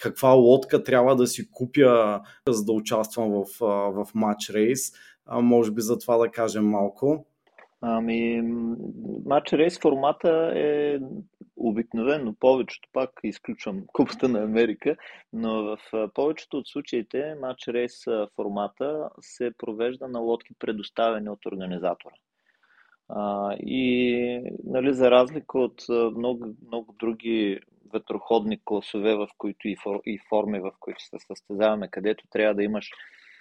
[0.00, 4.92] каква лодка трябва да си купя, за да участвам в, а, в матч рейс.
[5.32, 7.26] Може би за това да кажем малко.
[7.80, 8.42] Ами,
[9.26, 10.98] матч рейс формата е
[11.56, 14.96] обикновено повечето, пак изключвам Купата на Америка,
[15.32, 15.78] но в
[16.14, 18.04] повечето от случаите матч рейс
[18.36, 22.14] формата се провежда на лодки предоставени от организатора.
[23.08, 25.82] А, и нали, за разлика от
[26.16, 27.60] много, много други
[27.92, 32.62] ветроходни класове, в които и, фор, и форми, в които се състезаваме, където трябва да
[32.62, 32.90] имаш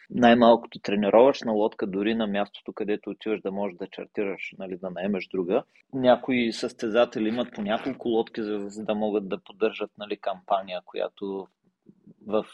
[0.10, 5.28] най-малкото тренировъчна лодка, дори на мястото, където отиваш да можеш да чартираш, нали, да наемеш
[5.28, 5.63] друга.
[5.93, 11.48] Някои състезатели имат по няколко лодки, за, за да могат да поддържат нали, кампания, която
[12.28, 12.46] в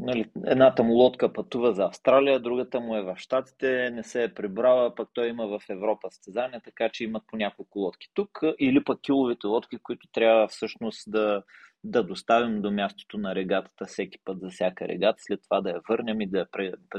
[0.00, 4.34] Нали, едната му лодка пътува за Австралия, другата му е в Штатите, не се е
[4.34, 8.40] прибрала, пък той има в Европа състезания, така че имат по няколко лодки тук.
[8.58, 11.42] Или пък киловите лодки, които трябва всъщност да,
[11.84, 15.80] да доставим до мястото на регатата всеки път за всяка регата, след това да я
[15.88, 16.46] върнем и да я,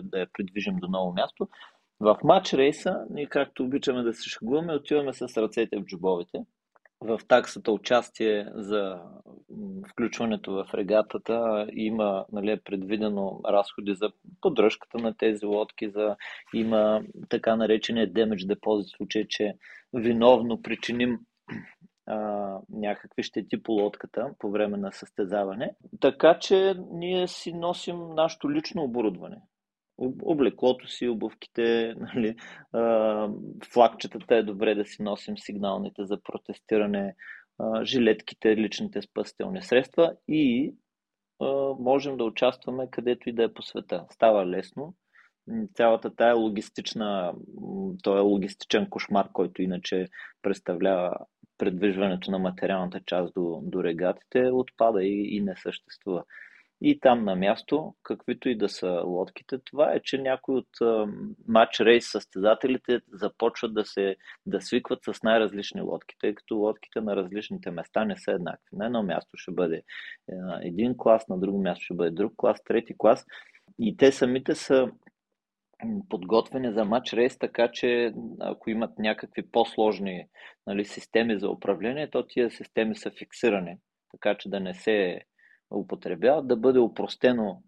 [0.01, 1.47] да я придвижим до ново място.
[1.99, 6.45] В матч рейса, ние както обичаме да се шагуваме, отиваме с ръцете в джобовете.
[7.01, 9.01] В таксата участие за
[9.91, 14.11] включването в регатата има нали, предвидено разходи за
[14.41, 16.15] поддръжката на тези лодки, за,
[16.53, 19.53] има така наречения damage deposit, в случай, че
[19.93, 21.19] виновно причиним
[22.69, 25.75] някакви щети по лодката по време на състезаване.
[25.99, 29.41] Така че ние си носим нашето лично оборудване.
[30.23, 32.35] Облеклото си, обувките, нали,
[32.73, 33.29] а,
[33.73, 37.15] флагчетата е добре да си носим сигналните за протестиране,
[37.59, 40.75] а, жилетките, личните спасителни средства и
[41.41, 41.45] а,
[41.79, 44.05] можем да участваме където и да е по света.
[44.09, 44.93] Става лесно.
[45.73, 47.33] Цялата тая логистична,
[48.03, 50.07] той е логистичен кошмар, който иначе
[50.41, 51.17] представлява
[51.59, 56.23] предвижването на материалната част до, до регатите отпада и, и не съществува.
[56.81, 60.69] И там на място, каквито и да са лодките, това е, че някои от
[61.47, 67.15] матч рейс състезателите започват да се да свикват с най-различни лодки, тъй като лодките на
[67.15, 68.75] различните места не са еднакви.
[68.77, 69.81] На едно място ще бъде
[70.61, 73.25] един клас, на друго място ще бъде друг клас, трети клас.
[73.79, 74.91] И те самите са
[76.09, 80.25] подготвени за матч рейс, така че ако имат някакви по-сложни
[80.67, 83.77] нали, системи за управление, то тия системи са фиксирани,
[84.11, 85.21] така че да не се
[85.71, 87.61] употребяват, да бъде упростено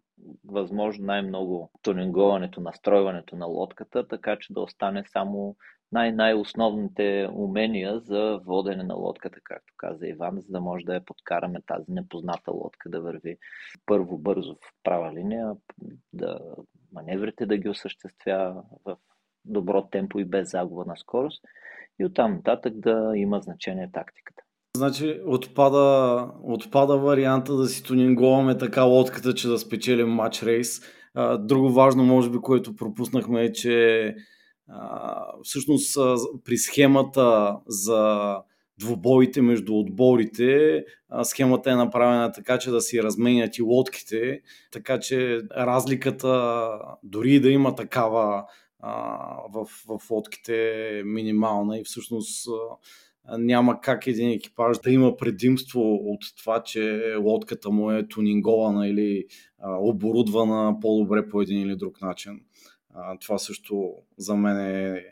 [0.45, 5.55] възможно най-много тунинговането, настройването на лодката, така че да остане само
[5.91, 11.61] най-най-основните умения за водене на лодката, както каза Иван, за да може да я подкараме
[11.67, 13.37] тази непозната лодка да върви
[13.85, 15.51] първо бързо в права линия,
[16.13, 16.39] да
[16.91, 18.97] маневрите да ги осъществява в
[19.45, 21.43] добро темпо и без загуба на скорост
[21.99, 24.43] и оттам нататък да има значение тактиката.
[24.77, 30.81] Значи отпада, отпада варианта да си тунинговаме така лодката, че да спечелим матч рейс.
[31.39, 34.15] Друго важно, може би, което пропуснахме е, че
[35.43, 35.97] всъщност
[36.45, 38.35] при схемата за
[38.81, 40.83] двубоите между отборите,
[41.23, 44.41] схемата е направена така, че да си разменят и лодките,
[44.71, 46.69] така че разликата,
[47.03, 48.45] дори да има такава
[49.53, 50.55] в, в лодките
[50.99, 52.49] е минимална и всъщност
[53.37, 59.25] няма как един екипаж да има предимство от това, че лодката му е тунингована или
[59.63, 62.41] оборудвана по-добре по един или друг начин.
[63.21, 65.05] Това също за мен е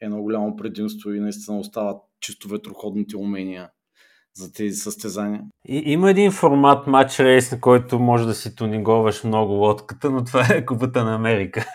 [0.00, 3.70] едно голямо предимство и наистина остават чисто ветроходните умения
[4.34, 5.42] за тези състезания.
[5.68, 10.24] И, има един формат матч рейс, на който може да си тунинговаш много лодката, но
[10.24, 11.72] това е Купата на Америка.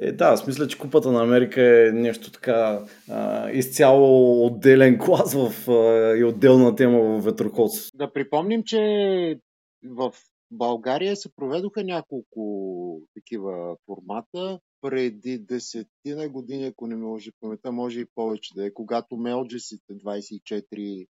[0.00, 5.34] Е, да, аз мисля, че Купата на Америка е нещо така а, изцяло отделен клас
[5.34, 7.90] в, а, и отделна тема в ветроходство.
[7.94, 9.40] Да припомним, че
[9.84, 10.12] в
[10.50, 14.60] България се проведоха няколко такива формата.
[14.80, 19.92] Преди десетина години, ако не ме лъжи паметта, може и повече да е, когато Мелджесите
[19.92, 21.06] 24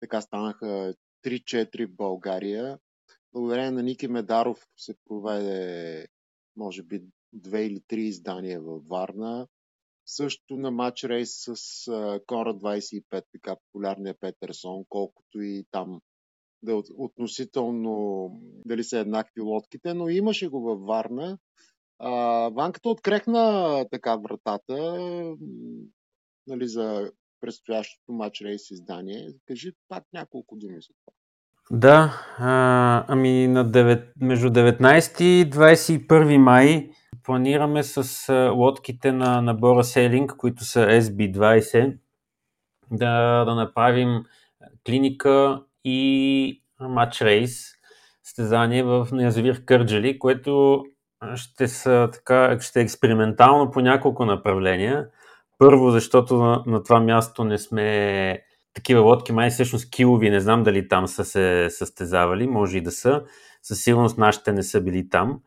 [0.00, 0.94] така станаха
[1.24, 2.78] 3-4 в България.
[3.32, 6.06] Благодарение на Ники Медаров се проведе,
[6.56, 7.02] може би,
[7.32, 9.46] две или три издания във Варна.
[10.06, 11.54] Също на матч рейс с
[12.26, 16.00] Кора 25, така популярния Петерсон, колкото и там
[16.62, 18.30] да е относително
[18.66, 21.38] дали са еднакви лодките, но имаше го във Варна.
[21.98, 22.10] А,
[22.48, 24.74] Ванката открехна така вратата
[26.46, 29.28] нали, за предстоящото матч рейс издание.
[29.46, 31.12] Кажи пак няколко думи за това.
[31.70, 36.90] Да, а, ами на 9, между 19 и 21 май
[37.22, 41.98] планираме с лодките на набора Сейлинг, които са SB20,
[42.90, 44.24] да, да направим
[44.86, 47.74] клиника и матч рейс
[48.24, 50.84] стезание в язовир Кърджали, което
[51.34, 55.06] ще, са, така, ще е експериментално по няколко направления.
[55.58, 58.40] Първо, защото на, на това място не сме
[58.74, 62.90] такива лодки, май всъщност килови, не знам дали там са се състезавали, може и да
[62.90, 63.22] са.
[63.62, 65.40] Със сигурност нашите не са били там.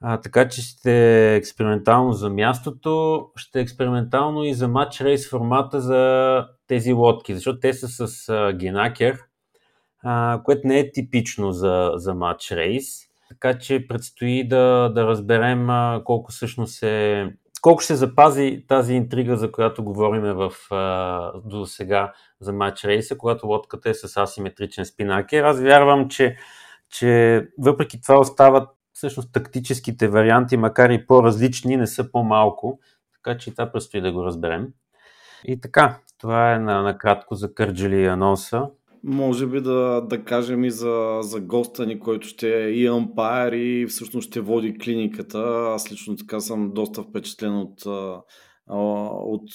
[0.00, 5.30] А, така че ще е експериментално за мястото, ще е експериментално и за матч рейс
[5.30, 9.18] формата за тези лодки, защото те са с а, генакер,
[10.02, 13.03] а, което не е типично за, за матч рейс.
[13.28, 15.68] Така че предстои да, да разберем
[16.04, 17.26] колко всъщност е
[17.64, 20.52] колко ще запази тази интрига, за която говорим в,
[21.44, 25.44] до сега за матч рейса, когато лодката е с асиметричен спинакер.
[25.44, 26.36] Аз вярвам, че,
[26.90, 32.80] че въпреки това остават всъщност тактическите варианти, макар и по-различни, не са по-малко,
[33.14, 34.68] така че и това предстои да го разберем.
[35.44, 38.66] И така, това е накратко на за Кърджали анонса.
[39.06, 43.52] Може би да, да кажем и за, за госта ни, който ще е и ампайр
[43.52, 45.38] и всъщност ще води клиниката.
[45.74, 47.82] Аз лично така съм доста впечатлен от,
[48.66, 49.50] от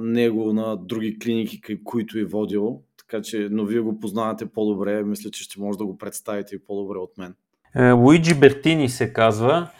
[0.00, 2.80] него на други клиники, които е водил.
[2.98, 5.02] Така че, но вие го познавате по-добре.
[5.02, 7.34] Мисля, че ще може да го представите и по-добре от мен.
[7.76, 9.70] Е, Луиджи Бертини се казва.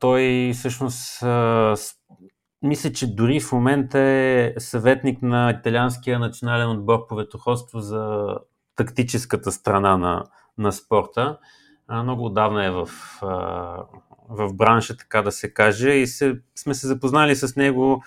[0.00, 1.22] Той всъщност
[2.62, 8.34] мисля, че дори в момента е съветник на италианския национален отбор по ветроходство за
[8.76, 10.24] тактическата страна на,
[10.58, 11.38] на спорта.
[11.88, 12.88] А, много отдавна е в,
[13.22, 13.26] а,
[14.28, 18.02] в бранша, така да се каже, и се, сме се запознали с него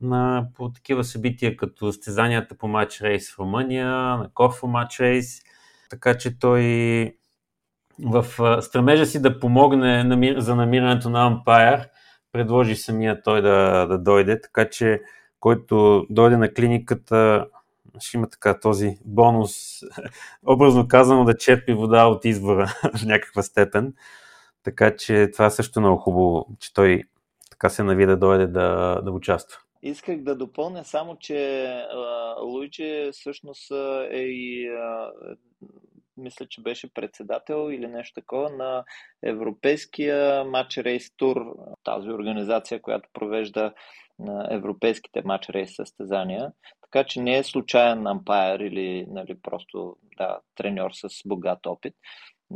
[0.00, 5.40] на, по такива събития, като стезанията по матч рейс в Румъния, на Корфо матч рейс,
[5.90, 7.14] така че той
[8.04, 8.24] в
[8.62, 11.88] стремежа си да помогне за намирането на ампайр,
[12.38, 15.02] предложи самия той да, да дойде, така че
[15.40, 17.46] който дойде на клиниката
[17.98, 19.80] ще има така този бонус,
[20.46, 22.66] образно казано, да черпи вода от извора
[22.98, 23.94] в някаква степен.
[24.62, 27.02] Така че това също е много хубаво, че той
[27.50, 29.58] така се нави да дойде да, да участва.
[29.82, 31.70] Исках да допълня само, че
[32.42, 33.70] Луиджи всъщност
[34.10, 34.70] е и
[36.18, 38.84] мисля, че беше председател или нещо такова на
[39.22, 43.72] Европейския матч рейс тур, тази организация, която провежда
[44.18, 46.52] на европейските матч рейс състезания.
[46.82, 51.94] Така че не е случайен ампайер или нали, просто да, треньор с богат опит.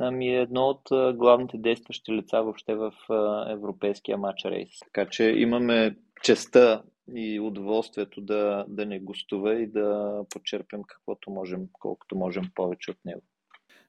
[0.00, 2.92] Ами е едно от главните действащи лица въобще в
[3.48, 4.68] европейския матч рейс.
[4.84, 6.82] Така че имаме честа
[7.14, 12.98] и удоволствието да, да не гостува и да почерпим каквото можем, колкото можем повече от
[13.04, 13.22] него.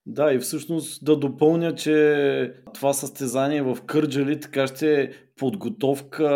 [0.05, 6.27] Да, и всъщност да допълня, че това състезание в Кърджали така ще е подготовка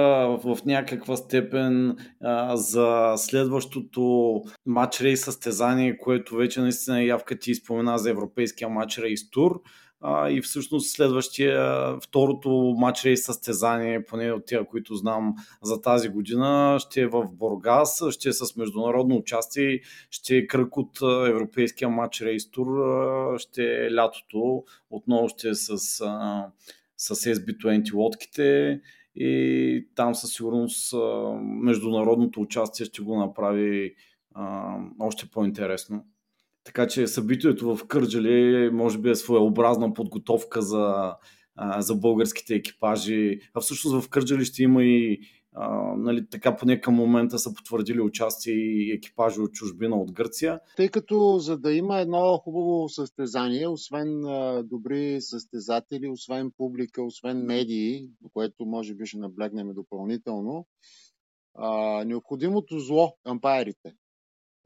[0.43, 7.97] в някаква степен а, за следващото матч рейс състезание, което вече наистина явка ти спомена
[7.97, 9.61] за европейския матч рейс тур
[10.01, 16.09] а, и всъщност следващия, второто матч рейс състезание, поне от тия, които знам за тази
[16.09, 21.89] година, ще е в Бургас, ще е с международно участие, ще е кръг от европейския
[21.89, 22.67] матч рейс тур,
[23.37, 25.77] ще е лятото, отново ще е с,
[26.97, 28.81] с SB20 лодките
[29.15, 30.93] и там със сигурност
[31.41, 33.95] международното участие ще го направи
[34.33, 36.05] а, още по-интересно.
[36.67, 41.15] Така че събитието в Кърджали може би е своеобразна подготовка за,
[41.77, 43.39] за българските екипажи.
[43.53, 45.19] А всъщност в Кърджали ще има и
[45.53, 50.59] а, нали, така поне към момента са потвърдили участие и екипажи от чужбина от Гърция.
[50.77, 57.45] Тъй като за да има едно хубаво състезание, освен а, добри състезатели, освен публика, освен
[57.45, 60.67] медии, което може би ще наблегнем допълнително,
[61.55, 63.93] а, необходимото зло, ампайрите.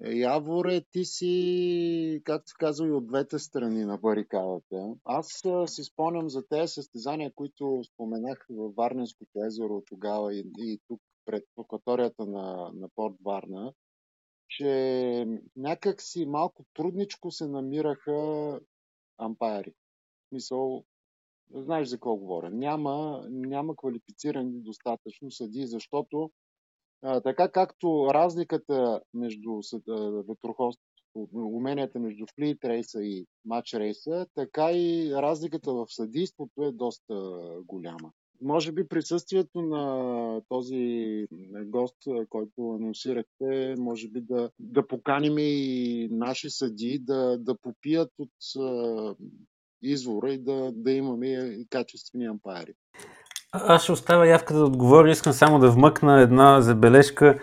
[0.05, 4.95] Яворе, ти си, както се и от двете страни на барикадата.
[5.03, 11.01] Аз си спомням за тези състезания, които споменах във Варненското езеро тогава и, и тук
[11.25, 13.73] пред акваторията на, на Порт Варна,
[14.49, 15.25] че
[15.55, 18.59] някак си малко трудничко се намираха
[19.17, 19.71] ампайри.
[19.71, 20.83] В смисъл,
[21.53, 22.49] знаеш за какво говоря.
[22.49, 26.31] Няма, няма квалифицирани достатъчно съди, защото
[27.01, 29.61] а, така както разликата между
[31.33, 37.13] уменията между флит рейса и матч рейса, така и разликата в съдийството е доста
[37.65, 38.11] голяма.
[38.41, 41.27] Може би присъствието на този
[41.65, 41.97] гост,
[42.29, 48.29] който анонсирахте, може би да, да поканим и наши съди да, да попият от
[49.81, 52.73] извора и да, да имаме качествени ампари.
[53.53, 55.11] Аз ще оставя явката да отговоря.
[55.11, 57.35] Искам само да вмъкна една забележка,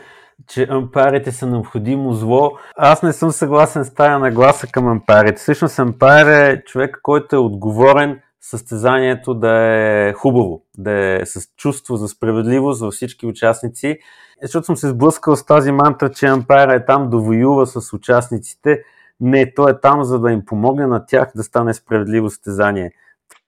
[0.46, 2.52] че ампарите са необходимо зло.
[2.76, 5.40] Аз не съм съгласен с тая нагласа към ампарите.
[5.40, 11.96] Всъщност ампар е човек, който е отговорен състезанието да е хубаво, да е с чувство
[11.96, 13.98] за справедливост във всички участници.
[14.42, 18.82] Защото съм се сблъскал с тази мантра, че ампайра е там да воюва с участниците.
[19.20, 22.92] Не, той е там, за да им помогне на тях да стане справедливо състезание.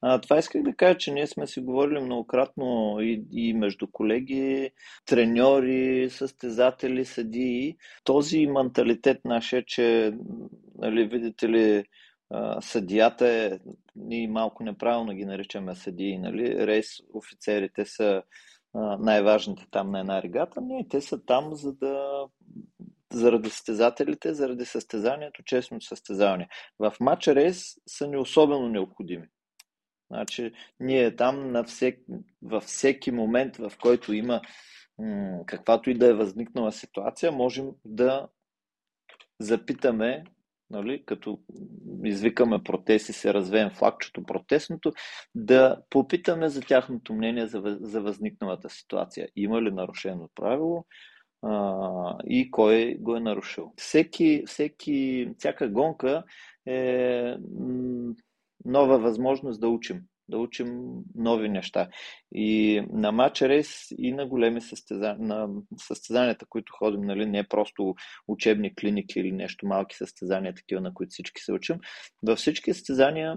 [0.02, 4.70] А, това исках да кажа, че ние сме си говорили многократно и, и между колеги,
[5.06, 7.76] треньори, състезатели, съдии.
[8.04, 10.12] Този менталитет наш е, че,
[10.78, 11.84] нали, видите ли,
[12.60, 13.58] съдията е,
[13.96, 16.66] ние малко неправилно ги наричаме съдии, нали?
[16.66, 18.22] Рейс офицерите са
[18.98, 20.60] най-важните там на една регата.
[20.60, 22.24] Не, те са там за да
[23.12, 26.48] заради състезателите, заради състезанието, честно състезаване.
[26.78, 29.26] В матч рейс са ни особено необходими.
[30.10, 31.98] Значи, ние там на всек,
[32.42, 34.40] във всеки момент, в който има
[34.98, 38.28] м- каквато и да е възникнала ситуация, можем да
[39.40, 40.24] запитаме
[40.70, 41.38] нали, като
[42.04, 44.92] извикаме протест и се развеем флагчето протестното,
[45.34, 49.28] да попитаме за тяхното мнение за, за възникналата ситуация.
[49.36, 50.84] Има ли нарушено правило
[52.24, 53.72] и кой го е нарушил.
[53.76, 56.22] Всеки, всеки, всяка гонка
[56.66, 57.34] е
[58.64, 60.00] нова възможност да учим
[60.30, 60.80] да учим
[61.14, 61.88] нови неща.
[62.34, 67.48] И на матч рейс и на големи състезания, на състезанията, които ходим, нали, не е
[67.48, 67.94] просто
[68.28, 71.76] учебни клиники или нещо малки състезания, такива, на които всички се учим.
[72.22, 73.36] Във всички състезания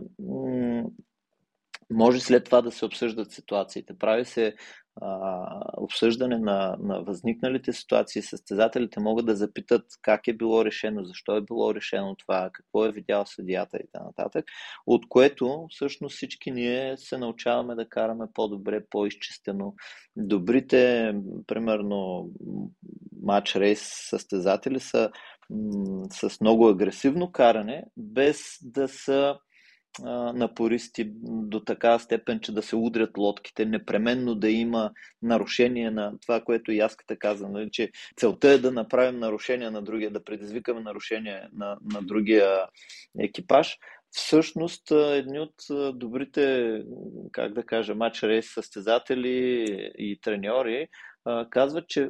[1.91, 3.93] може след това да се обсъждат ситуациите.
[3.99, 4.55] Прави се
[5.01, 8.21] а, обсъждане на, на възникналите ситуации.
[8.21, 12.91] Състезателите могат да запитат как е било решено, защо е било решено това, какво е
[12.91, 14.43] видял съдията и т.н.
[14.85, 19.73] От което всъщност всички ние се научаваме да караме по-добре, по-изчистено.
[20.15, 21.13] Добрите,
[21.47, 22.29] примерно,
[23.21, 25.11] матч рейс състезатели са
[25.49, 29.37] м- с много агресивно каране, без да са
[30.33, 34.91] напористи до така степен, че да се удрят лодките, непременно да има
[35.21, 39.81] нарушение на това, което и Яската каза, нали, че целта е да направим нарушение на
[39.81, 42.65] другия, да предизвикаме нарушение на, на другия
[43.19, 43.77] екипаж.
[44.15, 45.55] Всъщност, едни от
[45.99, 46.81] добрите,
[47.31, 49.65] как да кажа, матч рейс състезатели
[49.97, 50.87] и треньори
[51.49, 52.09] казват, че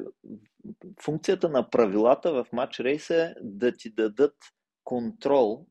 [1.02, 4.34] функцията на правилата в матч рейс е да ти дадат
[4.84, 5.66] контрол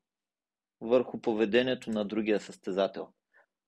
[0.83, 3.07] върху поведението на другия състезател.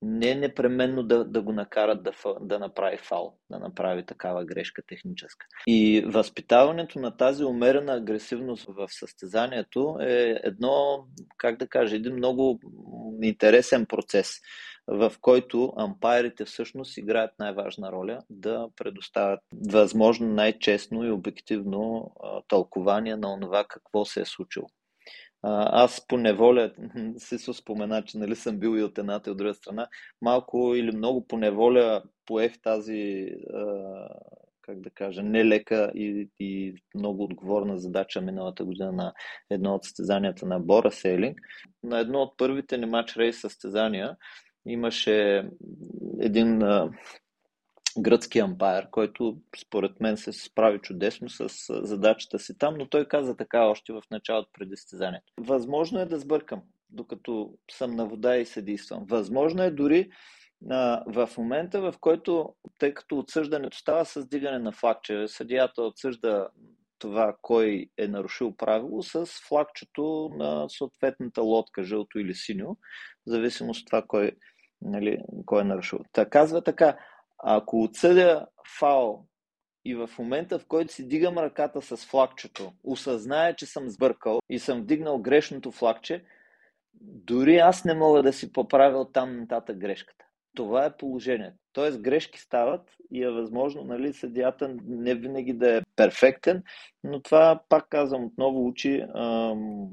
[0.02, 5.46] Не непременно да, да го накарат да, да направи фал, да направи такава грешка техническа.
[5.66, 11.04] И възпитаването на тази умерена агресивност в състезанието е едно,
[11.38, 12.60] как да кажа, един много
[13.22, 14.30] интересен процес,
[14.88, 19.40] в който ампайрите всъщност играят най-важна роля да предоставят
[19.70, 22.12] възможно най-честно и обективно
[22.48, 24.68] тълкование на това какво се е случило
[25.48, 26.72] аз по неволя,
[27.16, 29.88] се спомена, че нали, съм бил и от едната и от друга страна,
[30.22, 33.28] малко или много по неволя поех тази,
[34.62, 39.12] как да кажа, нелека и, и много отговорна задача миналата година на
[39.50, 41.38] едно от състезанията на Бора Сейлинг.
[41.82, 44.16] На едно от първите ни матч рейс състезания
[44.66, 45.48] имаше
[46.20, 46.62] един
[47.98, 53.36] гръцки ампайр, който според мен се справи чудесно с задачата си там, но той каза
[53.36, 55.32] така още в началото преди състезанието.
[55.40, 59.04] Възможно е да сбъркам, докато съм на вода и съдействам.
[59.08, 60.10] Възможно е дори
[60.70, 65.82] а, в момента, в който, тъй като отсъждането става с дигане на флаг, че съдията
[65.82, 66.48] отсъжда
[66.98, 72.76] това кой е нарушил правило с флагчето на съответната лодка, жълто или синьо,
[73.26, 74.32] в зависимост от това кой,
[74.82, 76.00] нали, кой е нарушил.
[76.12, 76.96] Та казва така,
[77.38, 78.46] ако отсъдя
[78.78, 79.26] фал
[79.84, 84.58] и в момента, в който си дигам ръката с флагчето, осъзная, че съм сбъркал и
[84.58, 86.24] съм вдигнал грешното флагче,
[87.00, 90.24] дори аз не мога да си поправя там нататък грешката.
[90.54, 91.56] Това е положението.
[91.72, 96.62] Тоест грешки стават и е възможно нали, съдията не винаги да е перфектен,
[97.04, 99.88] но това, пак казвам, отново учи ам,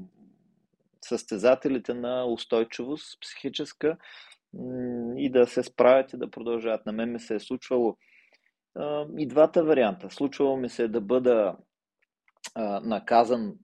[1.04, 3.96] състезателите на устойчивост психическа
[5.16, 6.86] и да се справят и да продължават.
[6.86, 7.96] На мен ми се е случвало
[9.18, 10.10] и двата варианта.
[10.10, 11.56] Случвало ми се е да бъда
[12.82, 13.54] наказан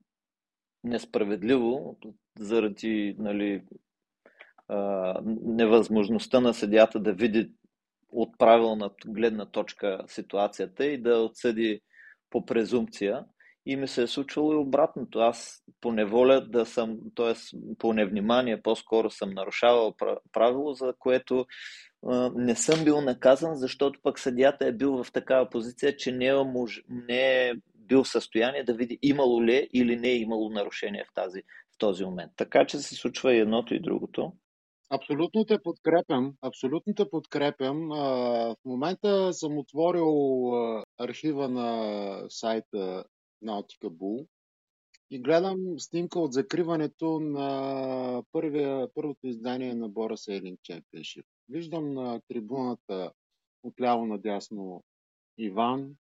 [0.85, 1.99] несправедливо
[2.39, 3.65] заради нали,
[5.27, 7.53] невъзможността на съдята да види
[8.09, 11.81] от правилна гледна точка ситуацията и да отсъди
[12.31, 13.25] по презумпция.
[13.71, 15.19] И ми се е случвало и обратното.
[15.19, 17.35] Аз по неволя да съм, т.е.
[17.79, 19.95] по невнимание по-скоро съм нарушавал
[20.33, 21.47] правило, за което
[22.35, 26.35] не съм бил наказан, защото пък съдията е бил в такава позиция, че не е,
[26.35, 30.51] мож, не е бил в състояние да види имало ли е или не е имало
[30.51, 31.43] нарушение в, тази,
[31.75, 32.33] в този момент.
[32.37, 34.33] Така че се случва и едното и другото.
[34.93, 36.35] Абсолютно те подкрепям.
[36.43, 37.89] Абсолютно те подкрепям.
[37.89, 40.53] В момента съм отворил
[40.99, 43.05] архива на сайта
[43.45, 44.27] Nautica Bull
[45.11, 51.25] и гледам снимка от закриването на първия, първото издание на Бора Сейлинг Championship.
[51.49, 53.13] Виждам на трибуната
[53.63, 54.85] отляво надясно
[55.39, 55.95] Иван,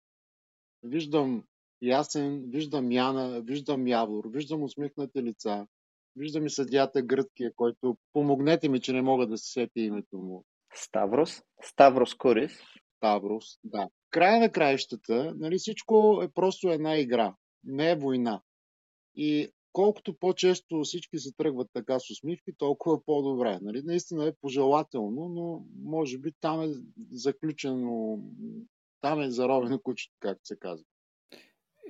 [0.82, 1.45] виждам
[1.82, 5.66] Ясен, виждам Яна, виждам Явор, виждам усмихнати лица.
[6.16, 10.45] Виждам и съдията Гръцкия, който помогнете ми, че не мога да се сети името му.
[10.74, 11.43] Ставрос?
[11.62, 12.53] Ставрос Корис?
[12.97, 13.88] Ставрос, да.
[14.11, 17.34] Края на краищата, нали, всичко е просто една игра.
[17.64, 18.42] Не е война.
[19.14, 23.59] И колкото по-често всички се тръгват така с усмивки, толкова по-добре.
[23.62, 23.82] Нали?
[23.84, 26.68] Наистина е пожелателно, но може би там е
[27.12, 28.20] заключено,
[29.01, 30.84] там е заровено кучето, както се казва.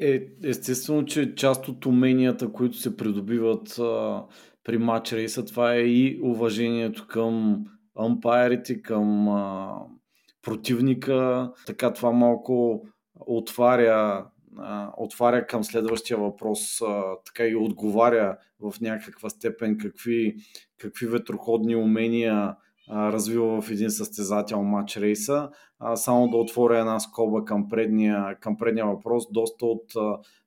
[0.00, 4.24] Е, естествено, че част от уменията, които се придобиват а,
[4.64, 7.64] при матч рейса, това е и уважението към
[7.96, 9.78] ампайрите, към а,
[10.46, 11.50] противника.
[11.66, 12.86] Така това малко
[13.20, 14.26] отваря,
[14.96, 16.60] отваря към следващия въпрос,
[17.26, 20.34] така и отговаря в някаква степен какви,
[20.78, 22.56] какви ветроходни умения
[22.90, 25.50] развива в един състезател матч рейса.
[25.94, 29.24] Само да отворя една скоба към предния, към предния въпрос.
[29.32, 29.92] Доста от,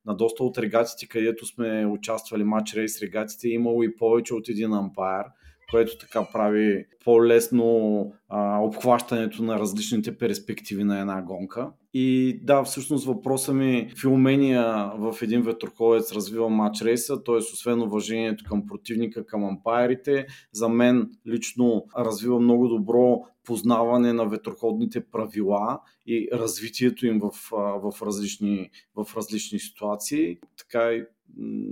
[0.06, 4.50] на доста от регатите, където сме участвали матч рейс регатите, е имало и повече от
[4.50, 5.26] един ампайр
[5.72, 11.72] което така прави по-лесно а, обхващането на различните перспективи на една гонка.
[11.94, 17.36] И да, всъщност въпросът ми какви умения в един ветроходец развива матч рейса, т.е.
[17.36, 25.06] освен уважението към противника, към ампайрите, за мен лично развива много добро познаване на ветроходните
[25.12, 30.38] правила и развитието им в, в, различни, в различни ситуации.
[30.58, 31.04] Така и,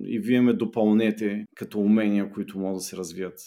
[0.06, 3.40] и вие ме допълнете като умения, които могат да се развият.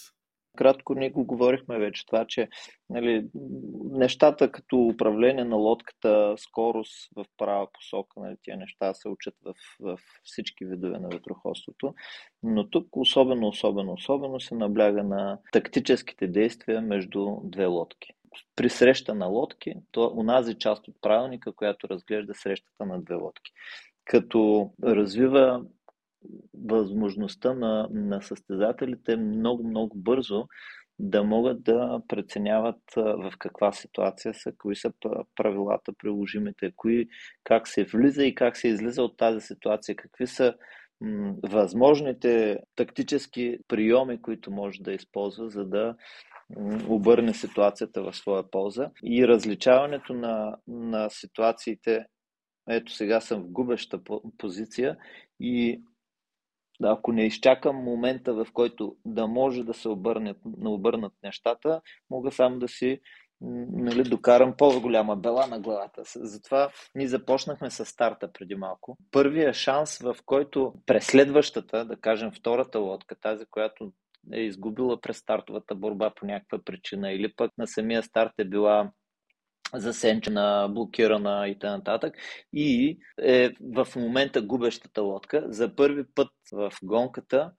[0.57, 2.49] Кратко ние го говорихме вече това, че
[2.89, 3.27] нали,
[3.91, 9.53] нещата като управление на лодката, скорост в права посока, нали, тия неща се учат в,
[9.79, 11.93] в всички видове на ветроходството,
[12.43, 18.13] но тук особено, особено, особено се набляга на тактическите действия между две лодки.
[18.55, 23.51] При среща на лодки, то унази част от правилника, която разглежда срещата на две лодки.
[24.05, 25.63] Като развива
[26.53, 30.47] възможността на, на състезателите много, много бързо
[30.99, 34.91] да могат да преценяват в каква ситуация са, кои са
[35.35, 37.07] правилата приложимите, кои,
[37.43, 40.55] как се влиза и как се излиза от тази ситуация, какви са
[41.01, 45.95] м, възможните тактически приеми, които може да използва, за да
[46.87, 48.89] обърне ситуацията в своя полза.
[49.03, 52.05] И различаването на, на ситуациите,
[52.69, 53.99] ето сега съм в губеща
[54.37, 54.97] позиция
[55.39, 55.81] и
[56.81, 62.31] да, ако не изчакам момента, в който да може да се обърнат, обърнат нещата, мога
[62.31, 62.99] само да си
[63.41, 66.01] нали, докарам по-голяма бела на главата.
[66.15, 68.97] Затова ние започнахме с старта преди малко.
[69.11, 73.91] Първия шанс, в който преследващата, да кажем втората лодка, тази, която
[74.33, 78.91] е изгубила през стартовата борба по някаква причина или пък на самия старт е била
[79.73, 82.11] засенчена, блокирана и т.н.
[82.53, 85.45] И е в момента губещата лодка.
[85.47, 87.51] За първи път в гонката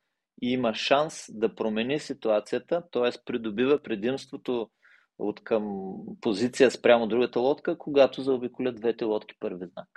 [0.42, 3.10] има шанс да промени ситуацията, т.е.
[3.24, 4.70] придобива предимството
[5.18, 9.88] от към позиция спрямо другата лодка, когато заобиколят двете лодки първи знак.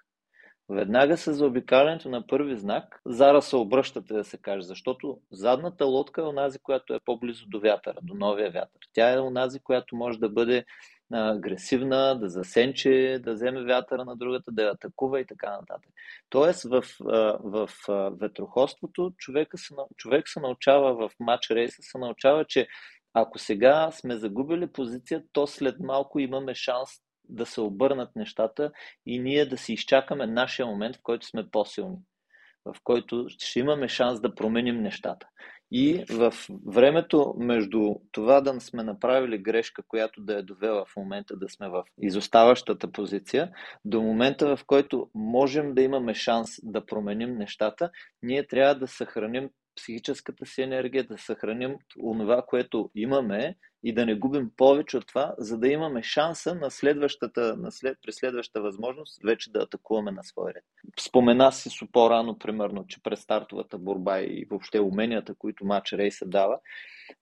[0.69, 6.21] Веднага с заобикалянето на първи знак, Зара се обръщате да се каже, защото задната лодка
[6.21, 8.79] е онази, която е по-близо до вятъра, до новия вятър.
[8.93, 10.65] Тя е онази, която може да бъде
[11.13, 15.91] агресивна, да засенче, да вземе вятъра на другата, да я атакува и така нататък.
[16.29, 16.83] Тоест в,
[17.43, 17.69] в,
[18.19, 22.67] ветроходството човека се, човек се научава в матч рейса, се научава, че
[23.13, 26.89] ако сега сме загубили позиция, то след малко имаме шанс
[27.29, 28.71] да се обърнат нещата
[29.05, 31.97] и ние да си изчакаме нашия момент, в който сме по-силни,
[32.65, 35.27] в който ще имаме шанс да променим нещата.
[35.71, 36.33] И в
[36.65, 41.69] времето между това да сме направили грешка, която да е довела в момента да сме
[41.69, 43.51] в изоставащата позиция,
[43.85, 47.89] до момента в който можем да имаме шанс да променим нещата,
[48.23, 54.15] ние трябва да съхраним психическата си енергия, да съхраним онова, което имаме и да не
[54.15, 59.23] губим повече от това, за да имаме шанса на следващата, на след, при следващата възможност
[59.23, 60.63] вече да атакуваме на свой ред.
[60.99, 66.25] Спомена си с по-рано, примерно, че през стартовата борба и въобще уменията, които матч рейса
[66.25, 66.59] дава,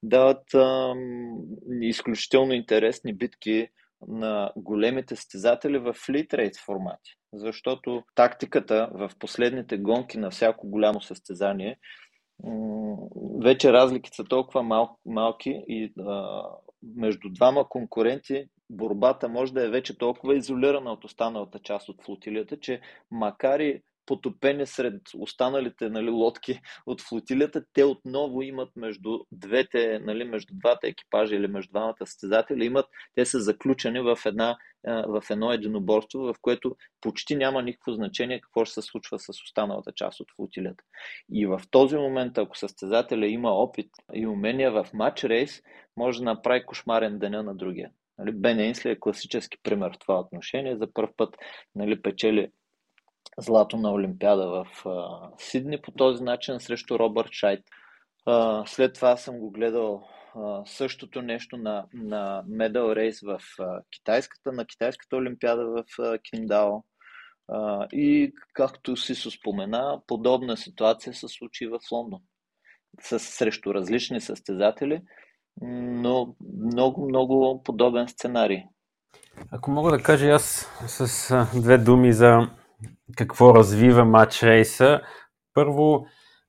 [0.04, 1.38] дават ам,
[1.82, 3.68] изключително интересни битки
[4.08, 7.18] на големите стезатели в флит рейд формати.
[7.34, 11.78] Защото тактиката в последните гонки на всяко голямо състезание
[13.44, 16.44] вече разликите са толкова мал, малки и а,
[16.96, 22.60] между двама конкуренти борбата може да е вече толкова изолирана от останалата част от флотилията,
[22.60, 22.82] че
[23.12, 30.24] макар и потопени сред останалите нали, лодки от флотилията, те отново имат между двете, нали,
[30.24, 32.86] между двата екипажа или между двамата състезатели, имат,
[33.16, 38.66] те са заключени в, една, в едно единоборство, в което почти няма никакво значение какво
[38.66, 40.84] ще се случва с останалата част от флотилията.
[41.32, 45.62] И в този момент, ако състезателя има опит и умения в матч рейс,
[45.98, 47.92] може да направи кошмарен деня на другия.
[48.18, 50.78] Нали, Бен Ейнсли е класически пример в това отношение.
[50.78, 51.36] За първ път
[51.76, 52.52] нали, печели
[53.38, 57.64] злато на Олимпиада в а, Сидни по този начин срещу Робърт Шайт.
[58.26, 60.04] А, след това съм го гледал
[60.36, 66.18] а, същото нещо на, на Медал Рейс в а, китайската, на китайската Олимпиада в а,
[66.18, 66.84] Киндао.
[67.48, 72.20] А, и както си се спомена, подобна ситуация се случи в Лондон.
[73.02, 75.02] С, срещу различни състезатели,
[75.62, 78.64] но много, много подобен сценарий.
[79.52, 82.50] Ако мога да кажа аз с две думи за
[83.18, 85.02] какво развива матч рейса.
[85.54, 86.06] Първо,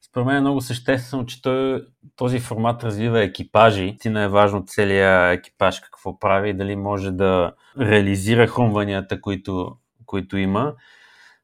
[0.08, 3.96] според мен е много съществено, че той, този формат развива екипажи.
[4.00, 9.76] Тина е важно целият екипаж какво прави и дали може да реализира хрумванията, които,
[10.06, 10.74] които има.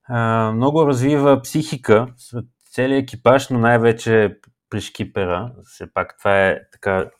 [0.08, 4.38] А, много развива психика сред целият екипаж, но най-вече
[4.70, 5.52] при шкипера.
[5.64, 7.10] Все пак това е така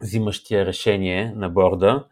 [0.00, 2.06] взимащия решение на борда.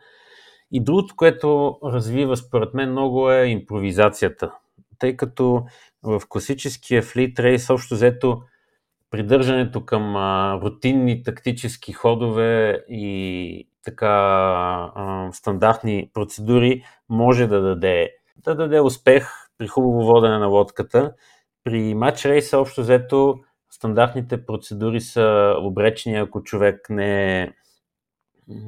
[0.73, 4.53] И другото, което развива според мен много е импровизацията
[5.01, 5.67] тъй като
[6.03, 8.43] в класическия флит рейс общо взето
[9.11, 14.07] придържането към а, рутинни тактически ходове и така
[14.95, 19.29] а, стандартни процедури може да даде, да даде успех
[19.59, 21.15] при хубаво водене на лодката.
[21.65, 23.35] При матч рейса общо взето
[23.71, 27.53] стандартните процедури са обречени, ако човек не е,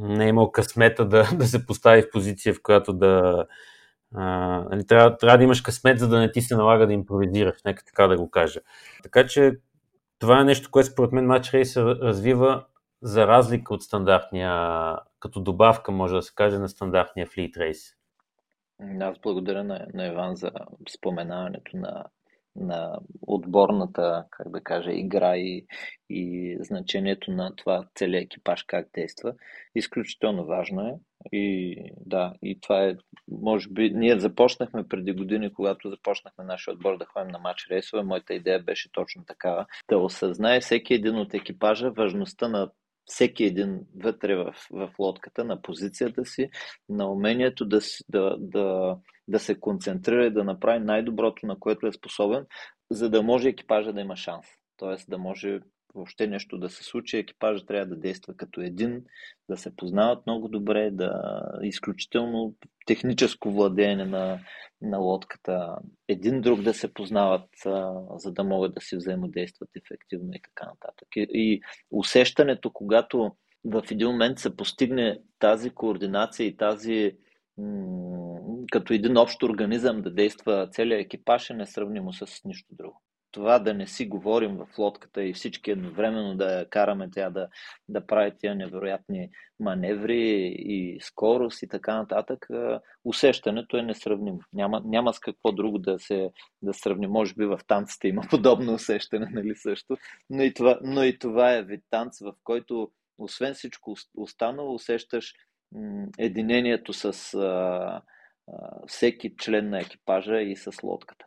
[0.01, 3.47] не е имал късмета да, да се постави в позиция, в която да,
[4.14, 4.26] а,
[4.70, 7.84] нали, трябва, трябва да имаш късмет, за да не ти се налага да импровизираш, нека
[7.84, 8.60] така да го кажа.
[9.02, 9.52] Така че
[10.18, 12.64] това е нещо, което според мен Match Race развива
[13.02, 17.94] за разлика от стандартния, като добавка, може да се каже, на стандартния Fleet Race.
[19.00, 20.50] Аз благодаря на, на Иван за
[20.96, 22.04] споменаването на
[22.57, 25.66] на отборната, как да кажа, игра и,
[26.11, 29.34] и значението на това целият екипаж как действа.
[29.74, 30.94] Изключително важно е.
[31.32, 31.76] И
[32.07, 32.96] да, и това е,
[33.28, 38.03] може би, ние започнахме преди години, когато започнахме нашия отбор да ходим на матч рейсове.
[38.03, 39.66] Моята идея беше точно такава.
[39.90, 42.70] Да осъзнае всеки един от екипажа важността на
[43.07, 46.50] всеки един вътре в, в лодката, на позицията си,
[46.88, 48.96] на умението да, да, да,
[49.28, 52.46] да се концентрира и да направи най-доброто, на което е способен,
[52.90, 54.46] за да може екипажа да има шанс.
[54.76, 55.61] Тоест да може
[55.95, 59.05] въобще нещо да се случи, екипажа трябва да действа като един,
[59.49, 62.55] да се познават много добре, да изключително
[62.86, 64.38] техническо владеене на,
[64.82, 65.76] на лодката,
[66.09, 70.66] един друг да се познават, а, за да могат да си взаимодействат ефективно и така
[70.66, 71.09] нататък.
[71.16, 73.32] И, и усещането, когато
[73.64, 77.12] в един момент се постигне тази координация и тази
[78.72, 83.03] като един общ организъм да действа целият екипаж е несравнимо с нищо друго
[83.33, 87.49] това да не си говорим в лодката и всички едновременно да караме тя да,
[87.89, 89.30] да прави тия невероятни
[89.61, 92.47] маневри и скорост и така нататък,
[93.05, 94.41] усещането е несравнимо.
[94.53, 96.30] Няма, няма с какво друго да се
[96.62, 97.07] да сравни.
[97.07, 99.97] Може би в танците има подобно усещане, нали също,
[100.30, 105.35] но и това, но и това е вид танц, в който освен всичко останало усещаш
[106.18, 108.03] единението с а, а,
[108.87, 111.24] всеки член на екипажа и с лодката.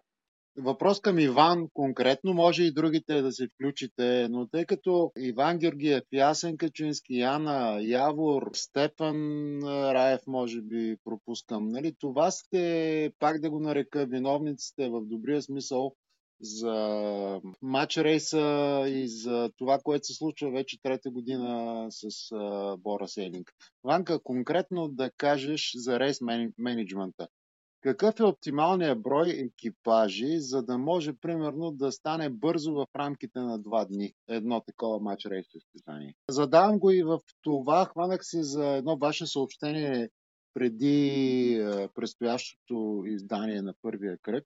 [0.57, 6.03] Въпрос към Иван конкретно, може и другите да се включите, но тъй като Иван Георгиев,
[6.13, 9.15] Ясен Качински, Яна, Явор, Степан
[9.63, 11.95] Раев, може би пропускам, нали?
[11.99, 15.95] това сте, пак да го нарека, виновниците в добрия смисъл
[16.41, 22.07] за матч рейса и за това, което се случва вече трета година с
[22.77, 23.51] Бора Селинг.
[23.83, 26.19] Ванка, конкретно да кажеш за рейс
[26.57, 27.27] менеджмента.
[27.85, 33.59] Какъв е оптималният брой екипажи, за да може, примерно, да стане бързо в рамките на
[33.59, 36.15] два дни едно такова матч рейс състезание?
[36.29, 37.85] Задавам го и в това.
[37.85, 40.09] Хванах се за едно ваше съобщение
[40.53, 41.59] преди
[41.95, 44.45] предстоящото издание на първия кръг,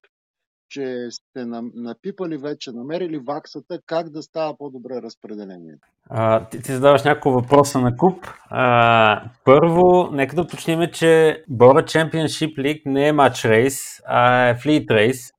[0.70, 1.46] че сте
[1.76, 5.88] напипали вече, намерили ваксата, как да става по-добре разпределението?
[6.10, 8.28] А, ти, ти задаваш няколко въпроса на куп.
[8.50, 14.56] А, първо, нека да уточним, че Бора Championship League не е матч рейс, а е
[14.56, 15.32] флит рейс.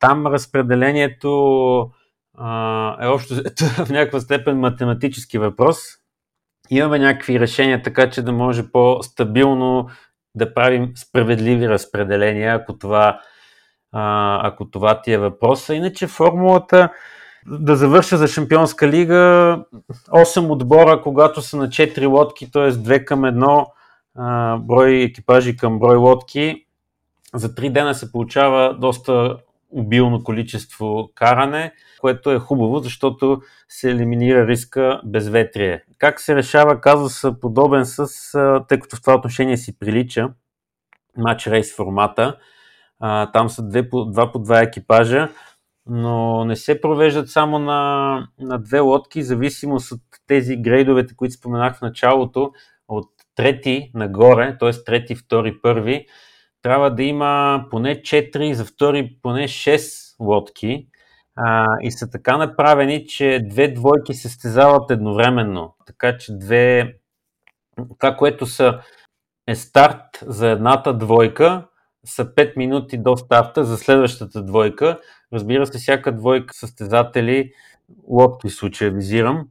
[0.00, 1.30] Там разпределението
[2.38, 3.34] а, е общо
[3.84, 5.78] в някаква степен математически въпрос.
[6.70, 9.88] Имаме някакви решения, така че да може по-стабилно
[10.34, 13.20] да правим справедливи разпределения, ако това
[14.42, 15.74] ако това ти е въпроса.
[15.74, 16.88] Иначе формулата
[17.46, 19.14] да завърша за Шампионска лига
[20.10, 22.72] 8 отбора, когато са на 4 лодки, т.е.
[22.72, 26.66] 2 към 1 брой екипажи към брой лодки.
[27.34, 29.36] За 3 дена се получава доста
[29.70, 35.84] обилно количество каране, което е хубаво, защото се елиминира риска безветрие.
[35.98, 38.06] Как се решава казус подобен с,
[38.68, 40.28] тъй като в това отношение си прилича,
[41.16, 42.36] матч рейс формата,
[43.06, 45.28] а, там са две, два по два екипажа,
[45.86, 51.78] но не се провеждат само на, на две лодки, зависимост от тези грейдовете, които споменах
[51.78, 52.52] в началото,
[52.88, 54.70] от трети нагоре, т.е.
[54.70, 56.06] трети, втори, първи,
[56.62, 60.86] трябва да има поне 4, за втори поне 6 лодки
[61.36, 65.74] а, и са така направени, че две двойки се стезават едновременно.
[65.86, 66.94] Така че две,
[67.98, 68.80] това, което са
[69.46, 71.66] е старт за едната двойка,
[72.04, 74.98] са 5 минути до старта за следващата двойка.
[75.32, 77.52] Разбира се, всяка двойка състезатели,
[78.08, 79.48] лодки случая визирам,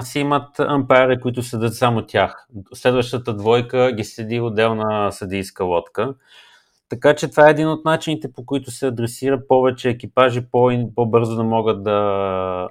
[0.00, 2.46] си имат ампайри, които седат само тях.
[2.74, 6.14] Следващата двойка ги седи отделна съдийска лодка.
[6.88, 10.40] Така че това е един от начините, по които се адресира повече екипажи
[10.94, 12.68] по-бързо да могат да,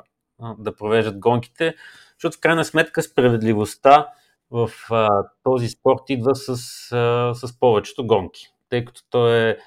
[0.57, 1.75] да провеждат гонките,
[2.17, 4.07] защото в крайна сметка справедливостта
[4.51, 5.09] в а,
[5.43, 6.49] този спорт идва с,
[6.91, 9.57] а, с повечето гонки тъй като той е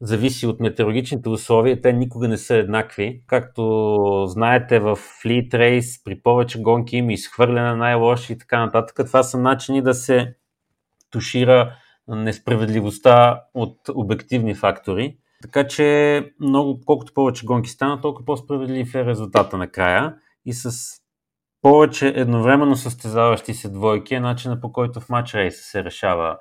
[0.00, 3.22] зависи от метеорологичните условия, те никога не са еднакви.
[3.26, 9.06] Както знаете, в Fleet Race при повече гонки има изхвърляне на най-лоши и така нататък.
[9.06, 10.34] Това са начини да се
[11.10, 11.74] тушира
[12.08, 15.16] несправедливостта от обективни фактори.
[15.42, 20.14] Така че много, колкото повече гонки стана, толкова по-справедлив е резултата накрая.
[20.44, 20.70] И с
[21.62, 26.38] повече едновременно състезаващи се двойки е начина по който в матч рейса се решава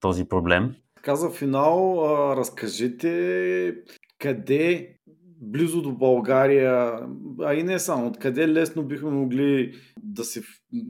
[0.00, 0.74] този проблем.
[1.08, 3.74] Така за финал, а, разкажете
[4.18, 4.96] къде
[5.40, 7.00] близо до България,
[7.42, 10.42] а и не само, откъде лесно бихме могли да се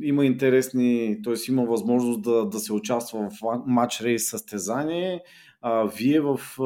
[0.03, 1.35] има интересни, т.е.
[1.49, 5.21] има възможност да, да се участва в матч рейс състезание.
[5.61, 6.64] А, вие в а,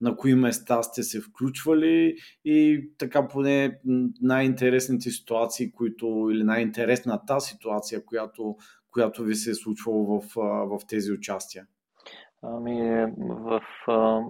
[0.00, 3.78] на кои места сте се включвали и така поне
[4.20, 8.56] най-интересните ситуации, които или най-интересната ситуация, която,
[8.90, 10.22] която ви се е случвала в,
[10.66, 11.66] в тези участия.
[12.42, 14.20] Ами, в, а,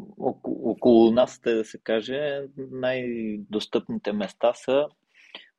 [0.46, 4.86] около нас, те да се каже, най-достъпните места са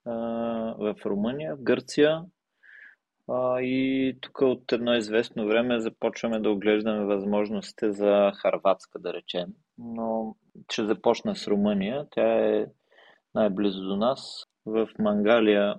[0.06, 0.12] а,
[0.80, 2.22] в Румъния, в Гърция
[3.30, 9.47] а, и тук от едно известно време започваме да оглеждаме възможностите за Харватска, да речем.
[9.78, 10.36] Но
[10.72, 12.06] ще започна с Румъния.
[12.12, 12.66] Тя е
[13.36, 14.45] най-близо до нас.
[14.66, 15.76] В Мангалия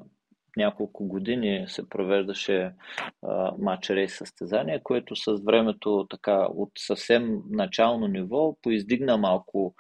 [0.57, 2.73] няколко години се провеждаше
[3.59, 9.75] матч рейс състезание, което с времето така от съвсем начално ниво поиздигна малко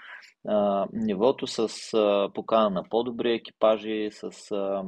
[0.48, 4.84] а, нивото с а, покана на по-добри екипажи, с а,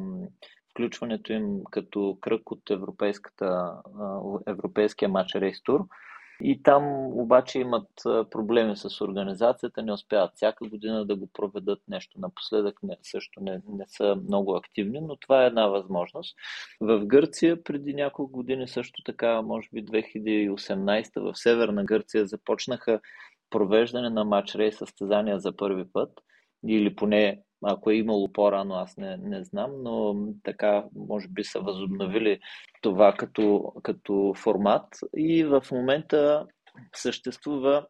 [0.70, 3.72] включването им като кръг от европейската,
[4.46, 5.80] европейския матч рейс тур.
[6.42, 7.88] И там обаче имат
[8.30, 12.20] проблеми с организацията, не успяват всяка година да го проведат нещо.
[12.20, 16.36] Напоследък не, също не, не са много активни, но това е една възможност.
[16.80, 23.00] В Гърция преди няколко години също така, може би 2018 в Северна Гърция започнаха
[23.50, 26.10] провеждане на матч рейс състезания за първи път
[26.68, 31.60] или поне Ако е имало по-рано, аз не, не знам, но така може би са
[31.60, 32.40] възобновили
[32.82, 34.86] това като, като формат.
[35.16, 36.46] И в момента
[36.94, 37.86] съществува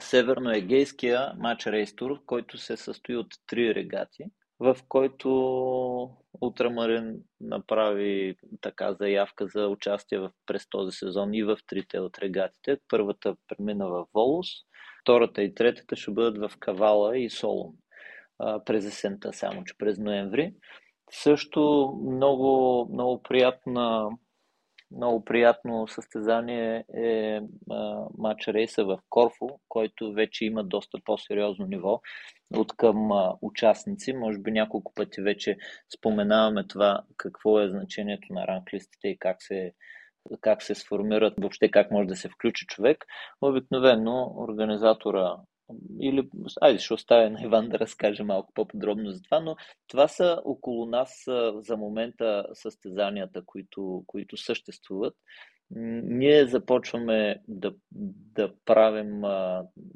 [0.00, 4.24] Северноегейския матч рейстур, който се състои от три регати,
[4.60, 5.30] в който
[6.40, 12.78] Утрамарин направи така заявка за участие в, през този сезон и в трите от регатите.
[12.88, 14.46] Първата премина в Волос,
[15.02, 17.30] втората и третата ще бъдат в Кавала и
[18.66, 20.54] През есента, само че през ноември.
[21.10, 24.10] Също много, много приятна
[24.96, 27.40] много приятно състезание е
[28.18, 32.00] матч рейса в Корфу, който вече има доста по-сериозно ниво
[32.56, 34.12] от към а, участници.
[34.12, 35.56] Може би няколко пъти вече
[35.96, 39.72] споменаваме това какво е значението на ранглистите и как се,
[40.40, 43.04] как се сформират, въобще как може да се включи човек.
[43.42, 45.36] Обикновено организатора
[46.00, 46.28] или,
[46.60, 49.56] айде, ще оставя на Иван да разкаже малко по-подробно за това, но
[49.88, 55.14] това са около нас за момента състезанията, които, които съществуват.
[55.70, 57.74] Ние започваме да,
[58.34, 59.20] да правим,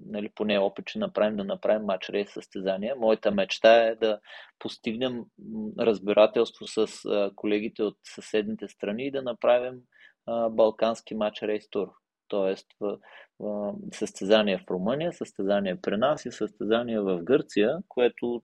[0.07, 2.97] нали, поне опит, че направим да направим матч рейс състезания.
[2.97, 4.21] Моята мечта е да
[4.59, 5.25] постигнем
[5.79, 6.87] разбирателство с
[7.37, 9.81] колегите от съседните страни и да направим
[10.51, 11.89] балкански матч рейс тур.
[12.29, 12.67] Тоест,
[13.93, 18.43] състезание в Румъния, състезание при нас и състезание в Гърция, което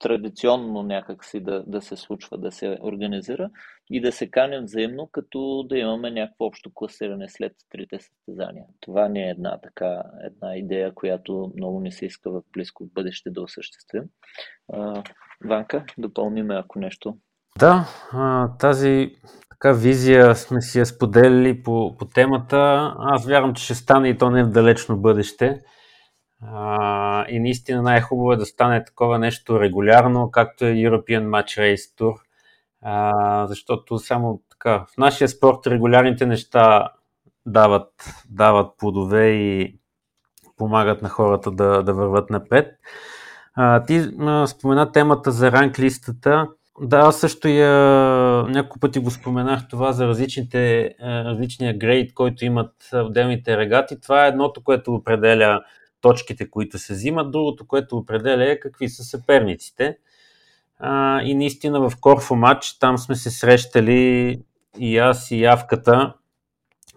[0.00, 3.50] традиционно някакси да, да се случва, да се организира
[3.90, 8.64] и да се канем взаимно, като да имаме някакво общо класиране след трите състезания.
[8.80, 13.30] Това не е една така, една идея, която много не се иска в близко бъдеще
[13.30, 14.04] да осъществим.
[14.72, 15.02] А,
[15.44, 17.18] Ванка, допълниме ако нещо.
[17.58, 17.86] Да,
[18.58, 19.16] тази
[19.50, 22.94] така визия сме си я споделили по, по темата.
[22.98, 25.60] Аз вярвам, че ще стане и то не в далечно бъдеще.
[27.28, 33.46] И наистина най-хубаво е да стане такова нещо регулярно, както е European Match Race Tour.
[33.46, 36.88] Защото само така, в нашия спорт регулярните неща
[37.46, 37.92] дават,
[38.30, 39.78] дават плодове и
[40.56, 42.68] помагат на хората да, да върват напред.
[43.54, 46.48] А, ти а, спомена темата за ранг листата.
[46.82, 47.72] Да, аз също я
[48.48, 54.00] няколко пъти го споменах това за различните, различния грейд, който имат отделните регати.
[54.00, 55.60] Това е едното, което определя
[56.00, 57.30] точките, които се взимат.
[57.30, 59.96] Другото, което определя е какви са съперниците.
[60.78, 64.36] А, и наистина в Корфо матч там сме се срещали
[64.78, 66.14] и аз и Явката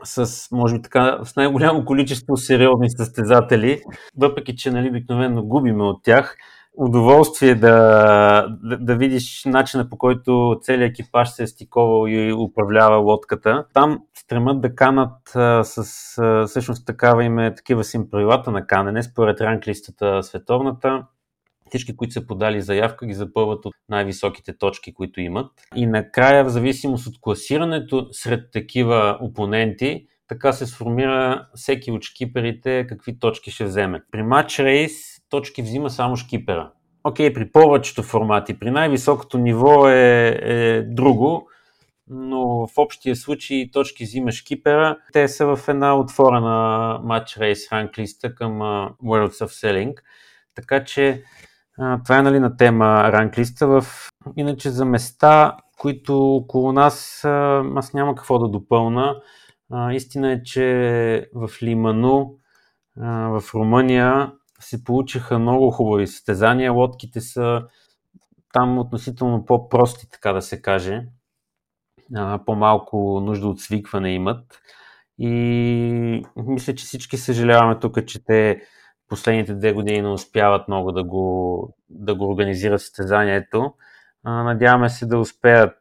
[0.03, 3.81] с, може би така, с най-голямо количество сериозни състезатели,
[4.17, 6.37] въпреки че нали, обикновено губиме от тях
[6.73, 12.97] удоволствие да, да, да видиш начина по който целият екипаж се е стиковал и управлява
[12.97, 13.65] лодката.
[13.73, 15.77] Там стремат да канат а, с
[16.17, 21.05] а, всъщност такава им е, такива си им правилата на канене, според ранглистата световната.
[21.69, 25.51] Всички, които са подали заявка, ги запълват от най-високите точки, които имат.
[25.75, 32.87] И накрая, в зависимост от класирането сред такива опоненти, така се сформира всеки от шкиперите
[32.89, 34.03] какви точки ще вземе.
[34.11, 36.71] При матч рейс точки взима само шкипера.
[37.03, 41.47] Окей, при повечето формати, при най-високото ниво е, е друго,
[42.07, 44.97] но в общия случай точки взима шкипера.
[45.13, 48.51] Те са в една отворена матч рейс ранглиста към
[49.03, 49.93] Worlds of Selling.
[50.55, 51.23] Така че
[52.03, 53.67] това е нали, на тема ранглиста.
[53.67, 53.83] В...
[54.37, 57.21] Иначе за места, които около нас,
[57.75, 59.15] аз няма какво да допълна.
[59.71, 62.35] Uh, истина е, че в Лиману,
[62.99, 64.31] uh, в Румъния,
[64.63, 66.73] се получиха много хубави състезания.
[66.73, 67.61] Лодките са
[68.53, 71.05] там относително по-прости, така да се каже.
[72.45, 74.59] По-малко нужда от свикване имат.
[75.19, 75.29] И
[76.35, 78.61] мисля, че всички съжаляваме тук, че те
[79.07, 83.73] последните две години не успяват много да го, да го организират състезанието.
[84.23, 85.77] Надяваме се да успеят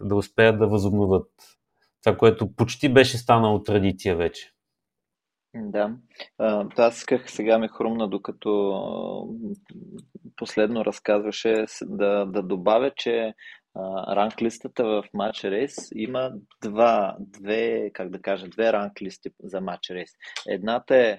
[0.00, 1.30] да успеят да възобновят
[2.04, 4.52] това, което почти беше станало традиция вече.
[5.54, 5.96] Да.
[6.76, 8.48] аз исках сега ме хрумна, докато
[10.36, 13.34] последно разказваше, да, да добавя, че
[14.08, 16.32] ранглистата в матч рейс има
[16.62, 20.10] два, две, как да кажа, две ранглисти за матч рейс.
[20.48, 21.18] Едната е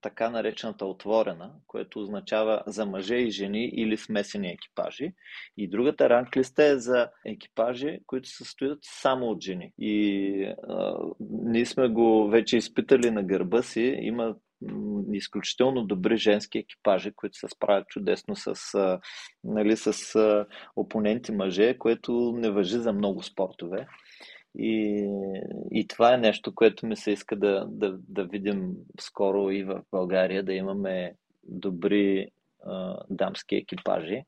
[0.00, 5.12] така наречената отворена, което означава за мъже и жени или смесени екипажи.
[5.56, 9.72] И другата ранглиста е за екипажи, които се състоят само от жени.
[9.78, 13.98] И а, ние сме го вече изпитали на гърба си.
[14.00, 14.34] Има
[15.12, 19.00] изключително добри женски екипажи, които се справят чудесно с, а,
[19.44, 20.46] нали, с а,
[20.76, 23.86] опоненти мъже, което не въжи за много спортове.
[24.58, 25.06] И,
[25.70, 29.82] и това е нещо, което ми се иска да, да, да видим скоро и в
[29.90, 32.30] България, да имаме добри
[32.62, 34.22] а, дамски екипажи.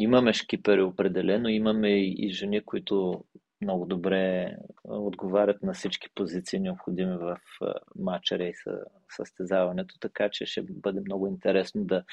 [0.00, 3.24] Имаме шкипери определено, имаме и жени, които
[3.62, 7.38] много добре отговарят на всички позиции необходими в
[7.96, 8.84] матча рейса
[9.16, 12.04] състезаването, така че ще бъде много интересно да,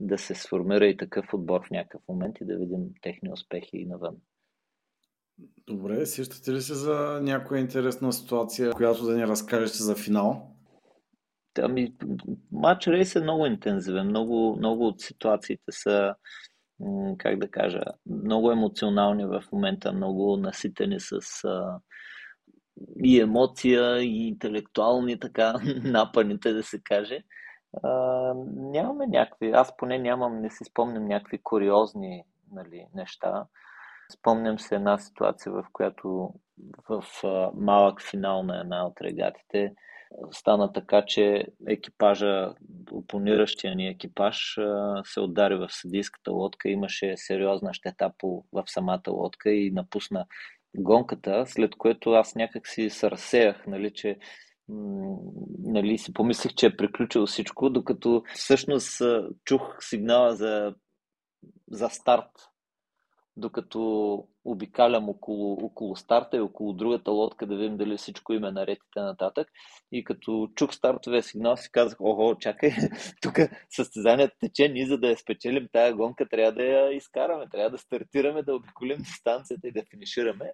[0.00, 3.86] да се сформира и такъв отбор в някакъв момент и да видим техни успехи и
[3.86, 4.16] навън.
[5.66, 10.50] Добре, сещате ли се за някоя интересна ситуация, която да ни разкажете за финал?
[11.58, 11.94] Ами,
[12.52, 14.06] матч рейс е много интензивен.
[14.06, 16.14] Много, много от ситуациите са,
[17.18, 21.20] как да кажа, много емоционални в момента, много наситени с
[23.04, 27.24] и емоция, и интелектуални така напаните, да се каже.
[27.82, 27.88] А,
[28.56, 33.46] нямаме някакви, аз поне нямам, не си спомням някакви куриозни нали, неща.
[34.12, 36.34] Спомням се една ситуация, в която
[36.88, 37.04] в
[37.54, 39.72] малък финал на една от регатите
[40.30, 42.54] стана така, че екипажа,
[42.92, 44.58] опониращия ни екипаж,
[45.04, 46.68] се удари в съдийската лодка.
[46.68, 50.26] Имаше сериозна щета по, в самата лодка и напусна
[50.76, 54.18] гонката, след което аз някак си се разсеях, нали, че
[55.58, 59.02] нали, си помислих, че е приключило всичко, докато всъщност
[59.44, 60.74] чух сигнала за,
[61.70, 62.30] за старт
[63.36, 68.78] докато обикалям около, около старта и около другата лодка да видим дали всичко им наред
[68.96, 69.48] и нататък.
[69.92, 72.70] И като чух стартовия сигнал си казах, ого, чакай,
[73.22, 73.38] тук
[73.70, 77.78] състезанието тече, ние за да я спечелим тая гонка трябва да я изкараме, трябва да
[77.78, 80.52] стартираме, да обиколим дистанцията и да финишираме.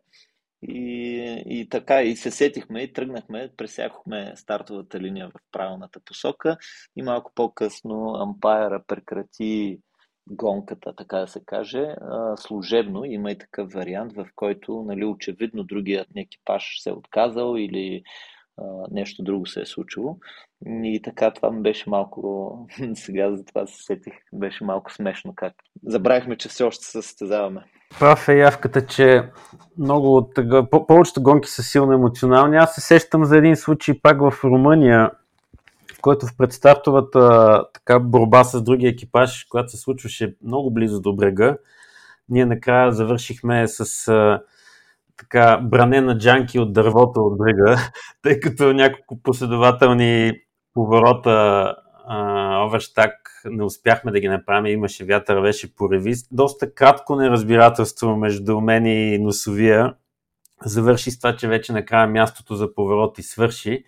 [0.68, 6.56] И, и така, и се сетихме и тръгнахме, пресякохме стартовата линия в правилната посока
[6.96, 9.78] и малко по-късно ампайера прекрати
[10.30, 11.94] гонката, така да се каже,
[12.36, 13.04] служебно.
[13.04, 18.02] Има и такъв вариант, в който нали, очевидно другият екипаж се е отказал или
[18.90, 20.16] нещо друго се е случило.
[20.66, 25.54] И така това ми беше малко, сега за това се сетих, беше малко смешно как.
[25.86, 27.64] Забравихме, че все още се състезаваме.
[27.98, 29.30] Прав е явката, че
[29.78, 30.34] много от
[30.88, 32.56] повечето гонки са силно емоционални.
[32.56, 35.10] Аз се сещам за един случай пак в Румъния,
[36.02, 41.56] който в предстартовата така, борба с другия екипаж, която се случваше много близо до брега,
[42.28, 44.42] ние накрая завършихме с а,
[45.16, 47.76] така бране джанки от дървото от брега,
[48.22, 50.32] тъй като няколко последователни
[50.74, 51.74] поворота
[52.66, 53.12] оверштак
[53.44, 56.28] не успяхме да ги направим, имаше вятър, беше поревист.
[56.32, 59.94] Доста кратко неразбирателство между мен и носовия.
[60.64, 63.84] Завърши с това, че вече накрая мястото за поворот и свърши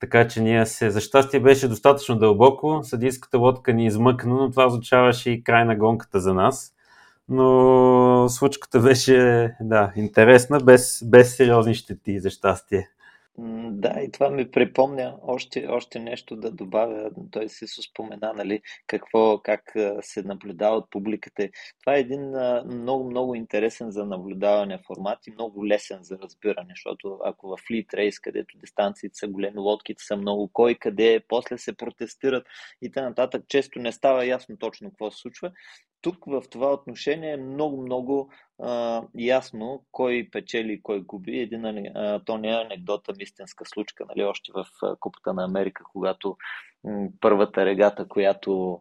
[0.00, 4.66] така че ние се, за щастие беше достатъчно дълбоко, съдийската лодка ни измъкна, но това
[4.66, 6.74] означаваше и край на гонката за нас.
[7.28, 12.88] Но случката беше, да, интересна, без, без сериозни щети, за щастие.
[13.70, 17.10] Да, и това ми припомня още, още нещо да добавя.
[17.30, 21.48] Той си спомена, нали, какво, как се наблюдава от публиката.
[21.80, 22.32] Това е един
[22.66, 27.94] много, много интересен за наблюдаване формат и много лесен за разбиране, защото ако в флит
[27.94, 32.46] рейс, където дистанциите са големи, лодките са много, кой къде е, после се протестират
[32.82, 33.28] и т.н.
[33.48, 35.52] често не става ясно точно какво се случва
[36.00, 38.30] тук в това отношение е много, много
[38.62, 41.38] а, ясно кой печели и кой губи.
[41.38, 44.66] Един, а, то не е анекдота, истинска случка, нали, още в
[45.00, 46.36] Купата на Америка, когато
[47.20, 48.80] първата регата, която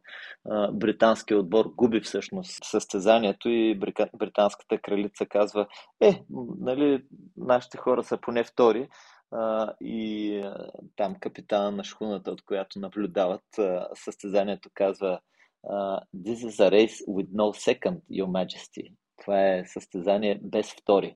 [0.49, 3.79] а, британският отбор губи всъщност състезанието и
[4.13, 5.67] британската кралица казва,
[6.01, 6.23] е,
[6.59, 7.03] нали,
[7.37, 8.89] нашите хора са поне втори,
[9.33, 15.19] Uh, и uh, там капитана на шхуната, от която наблюдават uh, състезанието, казва
[15.63, 18.93] Uh, this is a race with no second, Your Majesty.
[19.21, 21.15] Това е състезание без втори,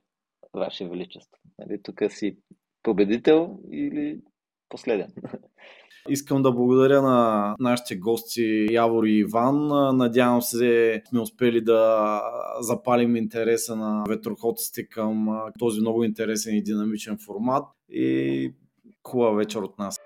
[0.54, 1.38] Ваше Величество.
[1.58, 2.36] Нали, тук си
[2.82, 4.20] победител или
[4.68, 5.12] последен.
[6.08, 9.66] Искам да благодаря на нашите гости Явор и Иван.
[9.96, 12.20] Надявам се сме успели да
[12.60, 18.54] запалим интереса на ветроходците към този много интересен и динамичен формат и
[19.04, 20.01] хубава вечер от нас.